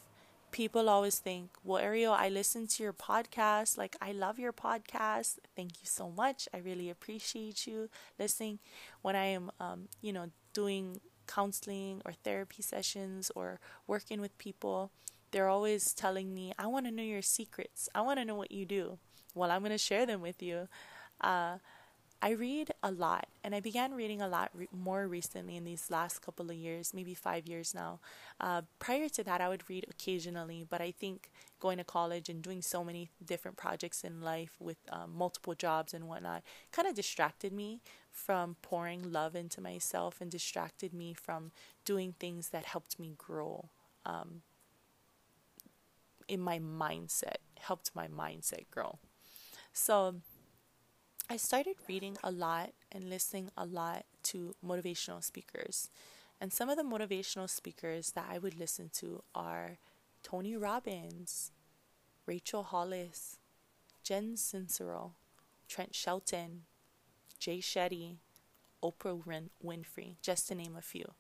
people 0.53 0.88
always 0.88 1.18
think, 1.18 1.51
well, 1.62 1.79
Ariel, 1.79 2.12
I 2.12 2.29
listen 2.29 2.66
to 2.66 2.83
your 2.83 2.92
podcast. 2.92 3.79
Like, 3.79 3.96
I 4.01 4.12
love 4.12 4.38
your 4.38 4.53
podcast. 4.53 5.38
Thank 5.57 5.81
you 5.81 5.87
so 5.87 6.11
much. 6.11 6.49
I 6.53 6.59
really 6.59 6.90
appreciate 6.90 7.66
you 7.66 7.88
listening. 8.18 8.59
When 9.03 9.16
I 9.16 9.27
am, 9.27 9.51
um, 9.61 9.88
you 10.03 10.12
know, 10.12 10.31
doing 10.53 11.01
counseling 11.27 12.03
or 12.05 12.12
therapy 12.12 12.62
sessions 12.62 13.31
or 13.35 13.61
working 13.87 14.20
with 14.20 14.37
people, 14.38 14.90
they're 15.31 15.49
always 15.49 15.94
telling 15.94 16.35
me, 16.35 16.53
I 16.59 16.66
want 16.66 16.87
to 16.87 16.92
know 16.92 17.03
your 17.03 17.23
secrets. 17.23 17.88
I 17.94 18.01
want 18.01 18.18
to 18.18 18.25
know 18.25 18.35
what 18.35 18.51
you 18.51 18.66
do. 18.66 18.99
Well, 19.35 19.51
I'm 19.51 19.61
going 19.61 19.70
to 19.70 19.79
share 19.79 20.07
them 20.07 20.20
with 20.20 20.42
you. 20.42 20.68
Uh, 21.20 21.59
I 22.22 22.30
read 22.30 22.72
a 22.83 22.90
lot, 22.90 23.28
and 23.42 23.54
I 23.54 23.61
began 23.61 23.94
reading 23.94 24.20
a 24.20 24.28
lot 24.28 24.50
re- 24.52 24.68
more 24.72 25.09
recently 25.09 25.56
in 25.56 25.64
these 25.64 25.90
last 25.90 26.20
couple 26.20 26.50
of 26.50 26.56
years, 26.56 26.92
maybe 26.92 27.14
five 27.14 27.46
years 27.46 27.74
now. 27.74 28.00
Uh, 28.38 28.62
prior 28.78 29.09
to 29.09 29.24
that, 29.24 29.40
I 29.40 29.48
would 29.48 29.68
read 29.70 29.87
occasionally, 29.88 30.66
but 30.68 30.83
I 30.83 30.90
think 30.90 31.30
going 31.61 31.78
to 31.78 31.85
college 31.85 32.28
and 32.28 32.42
doing 32.42 32.61
so 32.61 32.85
many 32.85 33.11
different 33.24 33.56
projects 33.56 34.04
in 34.04 34.20
life 34.20 34.56
with 34.61 34.76
um, 34.90 35.14
multiple 35.16 35.54
jobs 35.54 35.94
and 35.94 36.09
whatnot 36.09 36.42
kind 36.72 36.88
of 36.88 36.94
distracted 36.94 37.52
me 37.52 37.80
from 38.11 38.56
pouring 38.61 39.12
love 39.12 39.35
into 39.35 39.61
myself 39.61 40.20
and 40.20 40.30
distracted 40.30 40.92
me 40.92 41.14
from 41.14 41.52
doing 41.85 42.14
things 42.18 42.48
that 42.48 42.66
helped 42.66 42.98
me 42.98 43.14
grow 43.16 43.68
um, 44.04 44.42
in 46.28 46.40
my 46.40 46.59
mindset, 46.59 47.37
helped 47.59 47.90
my 47.94 48.09
mindset 48.09 48.64
grow. 48.70 48.98
So, 49.72 50.16
I 51.33 51.37
started 51.37 51.77
reading 51.87 52.16
a 52.25 52.33
lot 52.33 52.71
and 52.90 53.09
listening 53.09 53.51
a 53.57 53.64
lot 53.64 54.05
to 54.25 54.57
motivational 54.66 55.23
speakers. 55.23 55.88
And 56.40 56.53
some 56.53 56.69
of 56.69 56.77
the 56.77 56.83
motivational 56.83 57.49
speakers 57.49 58.11
that 58.16 58.27
I 58.29 58.38
would 58.38 58.59
listen 58.59 58.90
to 58.95 59.23
are 59.33 59.79
Tony 60.25 60.57
Robbins, 60.57 61.53
Rachel 62.27 62.64
Hollis, 62.64 63.38
Jen 64.03 64.35
Sincero, 64.35 65.12
Trent 65.69 65.95
Shelton, 65.95 66.62
Jay 67.38 67.59
Shetty, 67.59 68.16
Oprah 68.83 69.47
Winfrey, 69.64 70.16
just 70.23 70.49
to 70.49 70.57
name 70.57 70.75
a 70.77 70.83
few. 70.83 71.12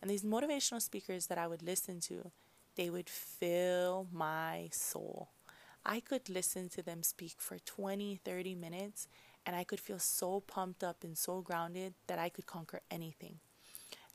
And 0.00 0.08
these 0.08 0.22
motivational 0.22 0.80
speakers 0.80 1.26
that 1.26 1.38
I 1.38 1.48
would 1.48 1.64
listen 1.64 1.98
to, 2.02 2.30
they 2.76 2.88
would 2.88 3.08
fill 3.08 4.06
my 4.12 4.68
soul. 4.70 5.30
I 5.84 5.98
could 5.98 6.28
listen 6.28 6.68
to 6.68 6.82
them 6.82 7.02
speak 7.02 7.34
for 7.38 7.58
20, 7.58 8.20
30 8.24 8.54
minutes 8.54 9.08
and 9.50 9.58
I 9.58 9.64
could 9.64 9.80
feel 9.80 9.98
so 9.98 10.38
pumped 10.38 10.84
up 10.84 11.02
and 11.02 11.18
so 11.18 11.40
grounded 11.40 11.94
that 12.06 12.20
I 12.20 12.28
could 12.28 12.46
conquer 12.46 12.82
anything. 12.88 13.40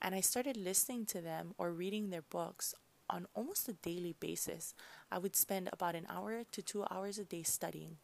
And 0.02 0.15
I 0.15 0.21
started 0.21 0.56
listening 0.56 1.06
to 1.08 1.19
them 1.19 1.54
or 1.58 1.74
reading 1.74 2.10
their 2.10 2.21
books 2.21 2.74
on 3.10 3.28
almost 3.36 3.67
a 3.67 3.74
daily 3.74 4.15
basis. 4.17 4.74
I 5.12 5.17
would 5.17 5.36
spend 5.36 5.67
about 5.74 5.93
an 5.93 6.08
hour 6.10 6.43
to 6.50 6.62
two 6.62 6.86
hours 6.89 7.19
a 7.19 7.26
day 7.26 7.43
studying. 7.43 7.98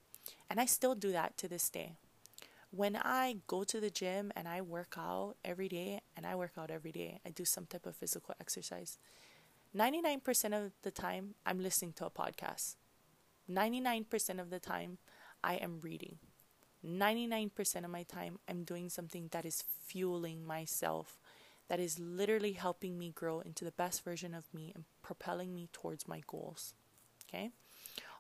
And 0.50 0.60
I 0.60 0.65
still 0.65 0.94
do 0.94 1.13
that 1.13 1.38
to 1.38 1.48
this 1.48 1.70
day. 1.70 1.94
When 2.70 2.98
I 2.98 3.38
go 3.48 3.63
to 3.63 3.80
the 3.80 3.89
gym 3.89 4.34
and 4.36 4.46
I 4.46 4.60
work 4.60 4.96
out 4.98 5.36
every 5.46 5.70
day, 5.70 6.02
and 6.17 6.26
I 6.26 6.36
work 6.36 6.56
out 6.58 6.70
every 6.70 6.91
day, 6.91 7.22
I 7.26 7.30
do 7.30 7.46
some 7.46 7.65
type 7.65 7.86
of 7.86 7.96
physical 7.96 8.36
exercise. 8.41 8.98
99% 9.74 10.65
of 10.65 10.74
the 10.82 10.91
time, 10.91 11.36
I'm 11.46 11.60
listening 11.60 11.94
to 11.94 12.08
a 12.08 12.10
podcast. 12.10 12.76
99% 13.50 14.41
of 14.41 14.50
the 14.50 14.60
time, 14.60 14.98
I 15.41 15.56
am 15.56 15.80
reading. 15.80 16.17
99% 16.86 17.84
of 17.84 17.89
my 17.89 18.04
time, 18.04 18.39
I'm 18.48 18.63
doing 18.63 18.89
something 18.89 19.30
that 19.32 19.46
is 19.46 19.63
fueling 19.86 20.46
myself, 20.46 21.20
that 21.67 21.80
is 21.80 22.00
literally 22.00 22.54
helping 22.54 22.98
me 22.98 23.12
grow 23.13 23.39
into 23.39 23.63
the 23.63 23.72
best 23.72 24.04
version 24.04 24.34
of 24.34 24.54
me 24.54 24.72
and 24.74 24.86
propelling 25.02 25.54
me 25.54 25.70
towards 25.72 26.08
my 26.08 26.22
goals. 26.28 26.74
Okay? 27.28 27.52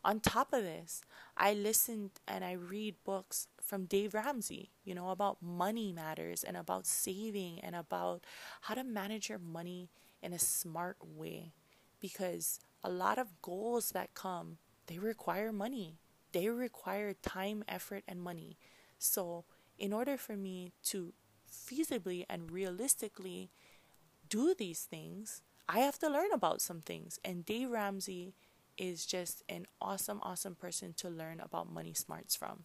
On 0.03 0.19
top 0.19 0.51
of 0.51 0.63
this, 0.63 1.01
I 1.37 1.53
listen 1.53 2.09
and 2.27 2.43
I 2.43 2.53
read 2.53 2.95
books 3.03 3.47
from 3.61 3.85
Dave 3.85 4.15
Ramsey, 4.15 4.71
you 4.83 4.95
know, 4.95 5.11
about 5.11 5.41
money 5.41 5.93
matters 5.93 6.43
and 6.43 6.57
about 6.57 6.87
saving 6.87 7.59
and 7.59 7.75
about 7.75 8.23
how 8.61 8.73
to 8.73 8.83
manage 8.83 9.29
your 9.29 9.37
money 9.37 9.89
in 10.21 10.33
a 10.33 10.39
smart 10.39 10.97
way. 11.03 11.53
Because 11.99 12.59
a 12.83 12.89
lot 12.89 13.19
of 13.19 13.41
goals 13.43 13.91
that 13.91 14.15
come, 14.15 14.57
they 14.87 14.97
require 14.97 15.51
money 15.51 15.97
they 16.31 16.49
require 16.49 17.13
time, 17.13 17.63
effort, 17.67 18.03
and 18.07 18.21
money. 18.21 18.57
So, 18.97 19.45
in 19.77 19.93
order 19.93 20.17
for 20.17 20.37
me 20.37 20.73
to 20.85 21.13
feasibly 21.51 22.25
and 22.29 22.51
realistically 22.51 23.49
do 24.29 24.53
these 24.53 24.81
things, 24.81 25.41
I 25.67 25.79
have 25.79 25.99
to 25.99 26.09
learn 26.09 26.31
about 26.33 26.61
some 26.61 26.81
things. 26.81 27.19
And 27.23 27.45
Dave 27.45 27.69
Ramsey 27.69 28.33
is 28.77 29.05
just 29.05 29.43
an 29.49 29.67
awesome, 29.81 30.19
awesome 30.23 30.55
person 30.55 30.93
to 30.97 31.09
learn 31.09 31.39
about 31.39 31.71
money 31.71 31.93
smarts 31.93 32.35
from. 32.35 32.63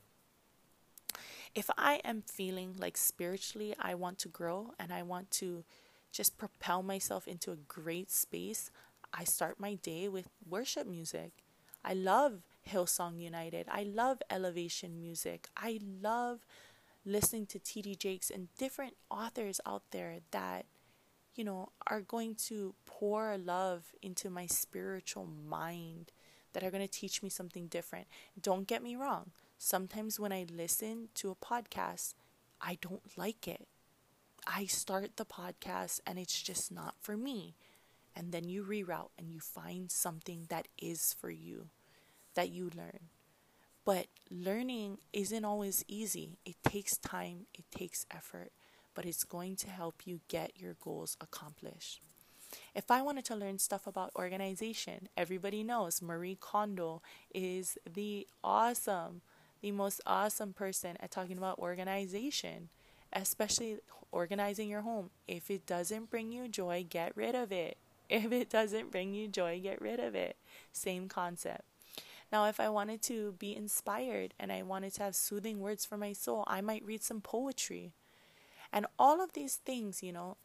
If 1.54 1.70
I 1.78 2.00
am 2.04 2.22
feeling 2.22 2.74
like 2.78 2.96
spiritually 2.96 3.74
I 3.78 3.94
want 3.94 4.18
to 4.20 4.28
grow 4.28 4.72
and 4.78 4.92
I 4.92 5.02
want 5.02 5.30
to 5.32 5.64
just 6.12 6.36
propel 6.38 6.82
myself 6.82 7.26
into 7.26 7.50
a 7.50 7.56
great 7.56 8.10
space, 8.10 8.70
I 9.12 9.24
start 9.24 9.58
my 9.58 9.74
day 9.74 10.08
with 10.08 10.28
worship 10.48 10.86
music. 10.86 11.32
I 11.84 11.94
love 11.94 12.42
Hillsong 12.68 13.20
United. 13.20 13.66
I 13.70 13.84
love 13.84 14.22
elevation 14.30 14.98
music. 15.00 15.48
I 15.56 15.80
love 16.02 16.40
listening 17.04 17.46
to 17.46 17.58
TD 17.58 17.98
Jakes 17.98 18.30
and 18.30 18.48
different 18.58 18.94
authors 19.10 19.60
out 19.64 19.82
there 19.92 20.18
that, 20.32 20.66
you 21.34 21.44
know, 21.44 21.70
are 21.86 22.00
going 22.00 22.34
to 22.46 22.74
pour 22.84 23.36
love 23.38 23.84
into 24.02 24.28
my 24.28 24.46
spiritual 24.46 25.26
mind, 25.26 26.12
that 26.52 26.64
are 26.64 26.70
going 26.70 26.86
to 26.86 26.90
teach 26.90 27.22
me 27.22 27.28
something 27.28 27.66
different. 27.66 28.06
Don't 28.40 28.66
get 28.66 28.82
me 28.82 28.96
wrong. 28.96 29.30
Sometimes 29.58 30.18
when 30.18 30.32
I 30.32 30.46
listen 30.50 31.08
to 31.16 31.30
a 31.30 31.34
podcast, 31.34 32.14
I 32.62 32.78
don't 32.80 33.02
like 33.16 33.46
it. 33.46 33.66
I 34.46 34.64
start 34.64 35.16
the 35.16 35.26
podcast 35.26 36.00
and 36.06 36.18
it's 36.18 36.40
just 36.40 36.72
not 36.72 36.94
for 37.00 37.16
me. 37.16 37.56
And 38.14 38.32
then 38.32 38.48
you 38.48 38.64
reroute 38.64 39.10
and 39.18 39.30
you 39.30 39.38
find 39.38 39.90
something 39.90 40.46
that 40.48 40.68
is 40.80 41.14
for 41.18 41.30
you 41.30 41.68
that 42.36 42.50
you 42.50 42.70
learn. 42.76 43.10
But 43.84 44.06
learning 44.30 44.98
isn't 45.12 45.44
always 45.44 45.84
easy. 45.88 46.38
It 46.44 46.56
takes 46.64 46.96
time, 46.96 47.46
it 47.54 47.64
takes 47.70 48.06
effort, 48.10 48.50
but 48.94 49.04
it's 49.04 49.24
going 49.24 49.56
to 49.56 49.70
help 49.70 50.06
you 50.06 50.20
get 50.28 50.52
your 50.56 50.74
goals 50.82 51.16
accomplished. 51.20 52.00
If 52.74 52.90
I 52.90 53.02
wanted 53.02 53.24
to 53.26 53.36
learn 53.36 53.58
stuff 53.58 53.86
about 53.86 54.12
organization, 54.16 55.08
everybody 55.16 55.62
knows 55.62 56.02
Marie 56.02 56.36
Kondo 56.40 57.02
is 57.34 57.78
the 57.92 58.26
awesome, 58.42 59.22
the 59.60 59.72
most 59.72 60.00
awesome 60.06 60.52
person 60.52 60.96
at 61.00 61.10
talking 61.10 61.38
about 61.38 61.58
organization, 61.58 62.68
especially 63.12 63.78
organizing 64.12 64.68
your 64.68 64.82
home. 64.82 65.10
If 65.28 65.50
it 65.50 65.66
doesn't 65.66 66.10
bring 66.10 66.32
you 66.32 66.48
joy, 66.48 66.86
get 66.88 67.16
rid 67.16 67.34
of 67.34 67.52
it. 67.52 67.78
If 68.08 68.30
it 68.30 68.48
doesn't 68.48 68.92
bring 68.92 69.14
you 69.14 69.26
joy, 69.26 69.58
get 69.60 69.80
rid 69.80 69.98
of 69.98 70.14
it. 70.14 70.36
Same 70.72 71.08
concept. 71.08 71.62
Now, 72.32 72.46
if 72.46 72.58
I 72.58 72.68
wanted 72.68 73.02
to 73.02 73.32
be 73.38 73.54
inspired 73.54 74.34
and 74.38 74.50
I 74.50 74.62
wanted 74.62 74.94
to 74.94 75.04
have 75.04 75.14
soothing 75.14 75.60
words 75.60 75.84
for 75.84 75.96
my 75.96 76.12
soul, 76.12 76.44
I 76.46 76.60
might 76.60 76.84
read 76.84 77.02
some 77.02 77.20
poetry. 77.20 77.92
And 78.72 78.86
all 78.98 79.22
of 79.22 79.32
these 79.32 79.56
things, 79.56 80.02
you 80.02 80.12
know, 80.12 80.36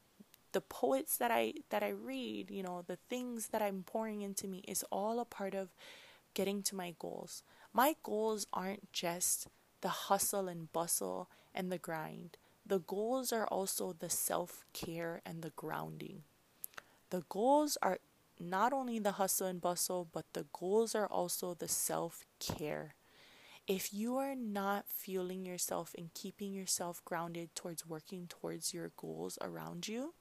the 0.52 0.62
poets 0.62 1.18
that 1.18 1.32
I 1.32 1.54
that 1.70 1.82
I 1.82 1.90
read, 1.90 2.52
you 2.52 2.62
know, 2.62 2.84
the 2.86 2.98
things 3.10 3.48
that 3.48 3.62
I'm 3.62 3.84
pouring 3.84 4.22
into 4.22 4.48
me 4.48 4.64
is 4.68 4.86
all 4.92 5.20
a 5.20 5.26
part 5.26 5.56
of 5.56 5.70
getting 6.34 6.62
to 6.64 6.76
my 6.76 6.94
goals. 7.00 7.44
My 7.74 7.96
goals 8.04 8.46
aren't 8.54 8.92
just 8.94 9.48
the 9.82 9.90
hustle 9.90 10.48
and 10.48 10.72
bustle 10.72 11.30
and 11.54 11.72
the 11.72 11.78
grind. 11.78 12.38
The 12.66 12.80
goals 12.80 13.34
are 13.34 13.48
also 13.48 13.94
the 13.94 14.10
self-care 14.10 15.22
and 15.26 15.42
the 15.42 15.52
grounding. 15.56 16.24
The 17.10 17.24
goals 17.28 17.78
are 17.82 18.00
not 18.42 18.74
only 18.74 19.00
the 19.00 19.14
hustle 19.14 19.48
and 19.48 19.62
bustle, 19.62 20.08
but 20.12 20.26
the 20.34 20.46
goals 20.52 20.96
are 20.96 21.08
also 21.08 21.54
the 21.54 21.68
self 21.68 22.26
care. 22.40 22.96
If 23.68 23.94
you 23.94 24.18
are 24.18 24.36
not 24.36 24.86
fueling 24.88 25.46
yourself 25.46 25.94
and 25.98 26.14
keeping 26.14 26.54
yourself 26.54 27.02
grounded 27.06 27.56
towards 27.56 27.86
working 27.86 28.28
towards 28.28 28.74
your 28.74 28.92
goals 28.98 29.38
around 29.42 29.88
you, 29.88 30.14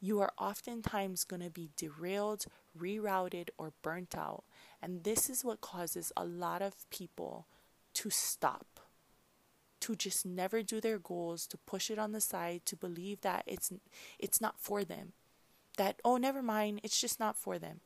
you 0.00 0.20
are 0.20 0.32
oftentimes 0.38 1.22
going 1.22 1.42
to 1.42 1.50
be 1.50 1.70
derailed, 1.76 2.46
rerouted, 2.76 3.50
or 3.56 3.72
burnt 3.82 4.16
out. 4.16 4.44
And 4.82 5.04
this 5.04 5.30
is 5.30 5.44
what 5.44 5.60
causes 5.60 6.12
a 6.16 6.24
lot 6.24 6.60
of 6.60 6.90
people 6.90 7.46
to 7.94 8.10
stop, 8.10 8.80
to 9.80 9.94
just 9.94 10.26
never 10.26 10.62
do 10.62 10.80
their 10.80 10.98
goals, 10.98 11.46
to 11.48 11.56
push 11.58 11.90
it 11.90 11.98
on 11.98 12.10
the 12.12 12.20
side, 12.20 12.62
to 12.66 12.74
believe 12.74 13.20
that 13.20 13.44
it's 13.46 13.70
it's 14.18 14.40
not 14.40 14.58
for 14.58 14.82
them 14.82 15.12
that, 15.82 16.00
oh, 16.04 16.16
never 16.16 16.42
mind, 16.44 16.80
it's 16.84 17.00
just 17.00 17.18
not 17.18 17.36
for 17.36 17.58
them. 17.58 17.80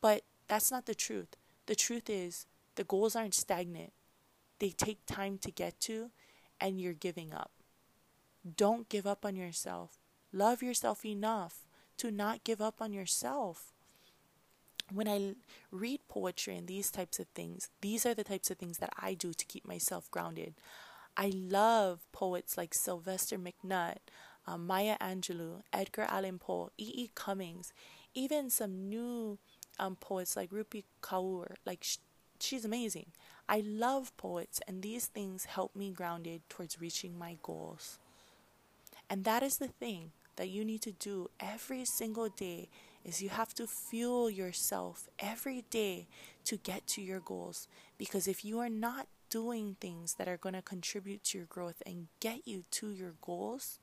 But 0.00 0.22
that's 0.46 0.70
not 0.70 0.86
the 0.86 0.94
truth. 0.94 1.36
The 1.66 1.74
truth 1.74 2.08
is, 2.08 2.46
the 2.76 2.84
goals 2.84 3.16
aren't 3.16 3.34
stagnant, 3.34 3.92
they 4.60 4.70
take 4.70 5.04
time 5.04 5.36
to 5.38 5.50
get 5.50 5.80
to, 5.80 6.10
and 6.60 6.80
you're 6.80 6.92
giving 6.92 7.34
up. 7.34 7.50
Don't 8.56 8.88
give 8.88 9.04
up 9.04 9.24
on 9.24 9.34
yourself. 9.34 9.98
Love 10.32 10.62
yourself 10.62 11.04
enough 11.04 11.66
to 11.96 12.12
not 12.12 12.44
give 12.44 12.60
up 12.60 12.80
on 12.80 12.92
yourself. 12.92 13.72
When 14.92 15.08
I 15.08 15.34
read 15.72 16.00
poetry 16.08 16.56
and 16.56 16.68
these 16.68 16.92
types 16.92 17.18
of 17.18 17.26
things, 17.34 17.68
these 17.80 18.06
are 18.06 18.14
the 18.14 18.22
types 18.22 18.48
of 18.48 18.58
things 18.58 18.78
that 18.78 18.92
I 18.96 19.14
do 19.14 19.32
to 19.32 19.44
keep 19.44 19.66
myself 19.66 20.08
grounded. 20.12 20.54
I 21.16 21.32
love 21.34 22.06
poets 22.12 22.56
like 22.56 22.74
Sylvester 22.74 23.38
McNutt, 23.38 23.98
um, 24.46 24.66
Maya 24.66 24.96
Angelou, 25.00 25.62
Edgar 25.72 26.06
Allan 26.08 26.38
Poe, 26.38 26.70
E. 26.78 26.92
E. 26.94 27.10
Cummings, 27.14 27.72
even 28.14 28.50
some 28.50 28.88
new 28.88 29.38
um, 29.78 29.96
poets 29.96 30.36
like 30.36 30.50
Rupi 30.50 30.84
Kaur. 31.02 31.54
Like 31.64 31.82
sh- 31.82 31.98
she's 32.40 32.64
amazing. 32.64 33.06
I 33.48 33.62
love 33.64 34.16
poets, 34.16 34.60
and 34.66 34.82
these 34.82 35.06
things 35.06 35.44
help 35.46 35.74
me 35.74 35.90
grounded 35.90 36.42
towards 36.48 36.80
reaching 36.80 37.18
my 37.18 37.36
goals. 37.42 37.98
And 39.10 39.24
that 39.24 39.42
is 39.42 39.58
the 39.58 39.68
thing 39.68 40.12
that 40.36 40.48
you 40.48 40.64
need 40.64 40.82
to 40.82 40.92
do 40.92 41.28
every 41.38 41.84
single 41.84 42.28
day 42.28 42.68
is 43.04 43.22
you 43.22 43.28
have 43.28 43.54
to 43.54 43.66
fuel 43.66 44.30
yourself 44.30 45.08
every 45.18 45.64
day 45.70 46.06
to 46.44 46.56
get 46.56 46.86
to 46.86 47.02
your 47.02 47.20
goals 47.20 47.68
because 47.98 48.28
if 48.28 48.44
you 48.44 48.58
are 48.58 48.68
not 48.68 49.06
doing 49.28 49.76
things 49.80 50.14
that 50.14 50.28
are 50.28 50.36
going 50.36 50.54
to 50.54 50.62
contribute 50.62 51.24
to 51.24 51.38
your 51.38 51.46
growth 51.46 51.82
and 51.86 52.08
get 52.20 52.46
you 52.46 52.64
to 52.70 52.90
your 52.90 53.14
goals 53.20 53.78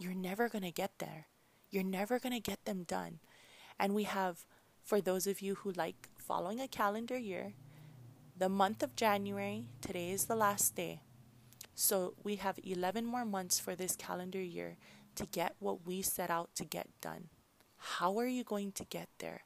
you're 0.00 0.14
never 0.14 0.48
going 0.48 0.64
to 0.64 0.70
get 0.72 0.92
there. 0.98 1.26
You're 1.70 1.84
never 1.84 2.18
going 2.18 2.32
to 2.32 2.40
get 2.40 2.64
them 2.64 2.84
done. 2.84 3.20
And 3.78 3.94
we 3.94 4.04
have, 4.04 4.44
for 4.82 5.00
those 5.00 5.26
of 5.26 5.42
you 5.42 5.56
who 5.56 5.72
like 5.72 6.08
following 6.16 6.58
a 6.58 6.66
calendar 6.66 7.18
year, 7.18 7.52
the 8.36 8.48
month 8.48 8.82
of 8.82 8.96
January, 8.96 9.66
today 9.82 10.10
is 10.10 10.24
the 10.24 10.34
last 10.34 10.74
day. 10.74 11.02
So 11.74 12.14
we 12.24 12.36
have 12.36 12.58
11 12.64 13.04
more 13.04 13.26
months 13.26 13.60
for 13.60 13.74
this 13.74 13.94
calendar 13.94 14.40
year 14.40 14.78
to 15.16 15.26
get 15.26 15.56
what 15.58 15.86
we 15.86 16.00
set 16.00 16.30
out 16.30 16.54
to 16.56 16.64
get 16.64 16.88
done. 17.02 17.28
How 17.76 18.18
are 18.18 18.26
you 18.26 18.42
going 18.42 18.72
to 18.72 18.84
get 18.84 19.08
there? 19.18 19.42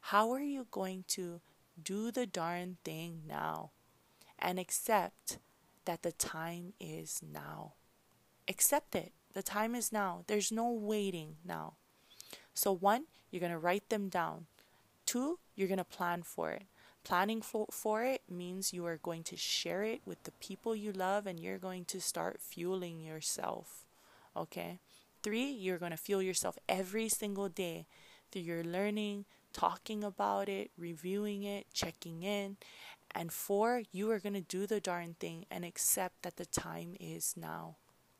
How 0.00 0.32
are 0.32 0.40
you 0.40 0.66
going 0.70 1.04
to 1.08 1.40
do 1.82 2.10
the 2.10 2.26
darn 2.26 2.76
thing 2.84 3.22
now 3.26 3.70
and 4.38 4.58
accept 4.58 5.38
that 5.86 6.02
the 6.02 6.12
time 6.12 6.74
is 6.78 7.20
now? 7.22 7.74
Accept 8.46 8.94
it. 8.94 9.12
The 9.34 9.42
time 9.42 9.74
is 9.74 9.92
now. 9.92 10.22
There's 10.26 10.52
no 10.52 10.70
waiting 10.70 11.36
now. 11.44 11.74
So, 12.54 12.72
one, 12.72 13.04
you're 13.30 13.40
going 13.40 13.52
to 13.52 13.58
write 13.58 13.88
them 13.88 14.08
down. 14.08 14.46
Two, 15.06 15.38
you're 15.56 15.68
going 15.68 15.78
to 15.78 15.84
plan 15.84 16.22
for 16.22 16.52
it. 16.52 16.62
Planning 17.02 17.42
for, 17.42 17.66
for 17.70 18.02
it 18.04 18.22
means 18.30 18.72
you 18.72 18.86
are 18.86 18.96
going 18.96 19.24
to 19.24 19.36
share 19.36 19.82
it 19.82 20.00
with 20.06 20.22
the 20.22 20.30
people 20.32 20.74
you 20.74 20.92
love 20.92 21.26
and 21.26 21.38
you're 21.38 21.58
going 21.58 21.84
to 21.86 22.00
start 22.00 22.40
fueling 22.40 23.00
yourself. 23.00 23.84
Okay? 24.36 24.78
Three, 25.22 25.50
you're 25.50 25.78
going 25.78 25.90
to 25.90 25.98
fuel 25.98 26.22
yourself 26.22 26.58
every 26.68 27.08
single 27.08 27.48
day 27.48 27.86
through 28.30 28.42
your 28.42 28.64
learning, 28.64 29.26
talking 29.52 30.02
about 30.04 30.48
it, 30.48 30.70
reviewing 30.78 31.42
it, 31.42 31.66
checking 31.74 32.22
in. 32.22 32.56
And 33.14 33.32
four, 33.32 33.82
you 33.92 34.10
are 34.10 34.18
going 34.18 34.34
to 34.34 34.40
do 34.40 34.66
the 34.66 34.80
darn 34.80 35.16
thing 35.18 35.44
and 35.50 35.64
accept 35.64 36.22
that 36.22 36.36
the 36.36 36.46
time 36.46 36.94
is 36.98 37.34
now. 37.36 37.76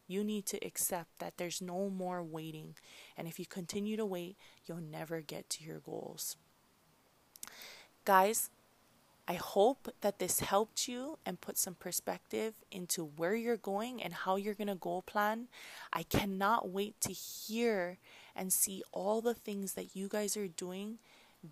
You 0.07 0.25
need 0.25 0.47
to 0.47 0.65
accept 0.65 1.19
that 1.19 1.37
there's 1.37 1.63
no 1.63 1.89
more 1.89 2.23
waiting. 2.23 2.75
And 3.17 3.27
if 3.27 3.39
you 3.39 3.47
continue 3.47 3.97
to 3.97 4.07
wait, 4.07 4.37
you'll 4.67 4.79
never 4.79 5.21
get 5.21 5.49
to 5.51 5.65
your 5.65 5.79
goals. 5.79 6.37
Guys, 8.05 8.51
I 9.27 9.35
hope 9.35 9.89
that 10.03 10.19
this 10.19 10.41
helped 10.41 10.87
you 10.87 11.19
and 11.25 11.41
put 11.41 11.57
some 11.57 11.75
perspective 11.75 12.55
into 12.71 13.05
where 13.17 13.35
you're 13.35 13.57
going 13.57 14.03
and 14.03 14.13
how 14.13 14.37
you're 14.37 14.53
going 14.53 14.69
to 14.69 14.75
goal 14.75 15.01
plan. 15.01 15.49
I 15.93 16.03
cannot 16.03 16.69
wait 16.69 17.01
to 17.03 17.13
hear 17.13 17.97
and 18.37 18.53
see 18.53 18.83
all 18.93 19.23
the 19.23 19.33
things 19.33 19.73
that 19.75 19.97
you 19.97 20.09
guys 20.09 20.37
are 20.37 20.49
doing 20.49 20.99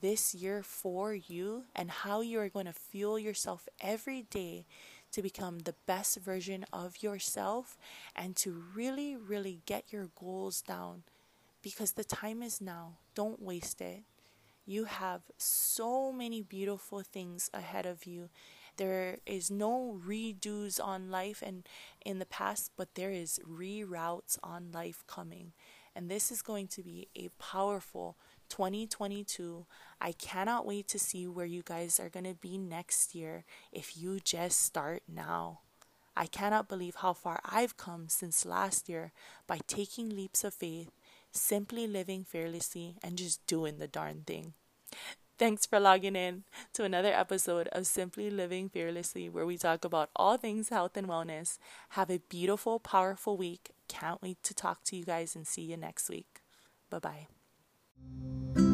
this 0.00 0.34
year 0.34 0.62
for 0.62 1.14
you 1.14 1.64
and 1.74 1.90
how 1.90 2.20
you 2.20 2.40
are 2.40 2.48
going 2.50 2.66
to 2.66 2.72
fuel 2.72 3.18
yourself 3.18 3.68
every 3.80 4.22
day 4.22 4.66
to 5.12 5.22
become 5.22 5.60
the 5.60 5.74
best 5.86 6.18
version 6.18 6.64
of 6.72 7.02
yourself 7.02 7.78
and 8.16 8.34
to 8.36 8.64
really, 8.74 9.16
really 9.16 9.60
get 9.66 9.92
your 9.92 10.08
goals 10.18 10.62
down 10.62 11.02
because 11.62 11.92
the 11.92 12.04
time 12.04 12.42
is 12.42 12.60
now. 12.60 12.98
Don't 13.14 13.40
waste 13.40 13.80
it. 13.80 14.02
You 14.64 14.84
have 14.84 15.22
so 15.38 16.12
many 16.12 16.40
beautiful 16.40 17.02
things 17.02 17.50
ahead 17.52 17.84
of 17.86 18.06
you. 18.06 18.28
There 18.76 19.18
is 19.26 19.50
no 19.50 19.98
redos 20.06 20.82
on 20.82 21.10
life 21.10 21.42
and 21.44 21.66
in 22.04 22.18
the 22.18 22.26
past, 22.26 22.70
but 22.76 22.94
there 22.94 23.10
is 23.10 23.40
reroutes 23.48 24.38
on 24.42 24.72
life 24.72 25.04
coming. 25.06 25.52
And 25.94 26.08
this 26.08 26.32
is 26.32 26.42
going 26.42 26.68
to 26.68 26.82
be 26.82 27.08
a 27.14 27.28
powerful 27.38 28.16
2022. 28.52 29.64
I 29.98 30.12
cannot 30.12 30.66
wait 30.66 30.86
to 30.88 30.98
see 30.98 31.26
where 31.26 31.46
you 31.46 31.62
guys 31.64 31.98
are 31.98 32.10
going 32.10 32.26
to 32.26 32.34
be 32.34 32.58
next 32.58 33.14
year 33.14 33.44
if 33.72 33.96
you 33.96 34.20
just 34.20 34.60
start 34.60 35.02
now. 35.08 35.60
I 36.14 36.26
cannot 36.26 36.68
believe 36.68 36.96
how 36.96 37.14
far 37.14 37.40
I've 37.46 37.78
come 37.78 38.10
since 38.10 38.44
last 38.44 38.90
year 38.90 39.12
by 39.46 39.60
taking 39.66 40.10
leaps 40.10 40.44
of 40.44 40.52
faith, 40.52 40.90
simply 41.30 41.86
living 41.86 42.24
fearlessly, 42.24 42.96
and 43.02 43.16
just 43.16 43.46
doing 43.46 43.78
the 43.78 43.88
darn 43.88 44.24
thing. 44.26 44.52
Thanks 45.38 45.64
for 45.64 45.80
logging 45.80 46.14
in 46.14 46.44
to 46.74 46.84
another 46.84 47.12
episode 47.14 47.68
of 47.68 47.86
Simply 47.86 48.28
Living 48.28 48.68
Fearlessly, 48.68 49.30
where 49.30 49.46
we 49.46 49.56
talk 49.56 49.82
about 49.82 50.10
all 50.14 50.36
things 50.36 50.68
health 50.68 50.98
and 50.98 51.08
wellness. 51.08 51.56
Have 51.90 52.10
a 52.10 52.20
beautiful, 52.28 52.78
powerful 52.78 53.38
week. 53.38 53.70
Can't 53.88 54.20
wait 54.20 54.42
to 54.42 54.52
talk 54.52 54.84
to 54.84 54.96
you 54.96 55.04
guys 55.06 55.34
and 55.34 55.46
see 55.46 55.62
you 55.62 55.78
next 55.78 56.10
week. 56.10 56.42
Bye 56.90 56.98
bye 56.98 57.41
thank 58.54 58.58
you 58.58 58.71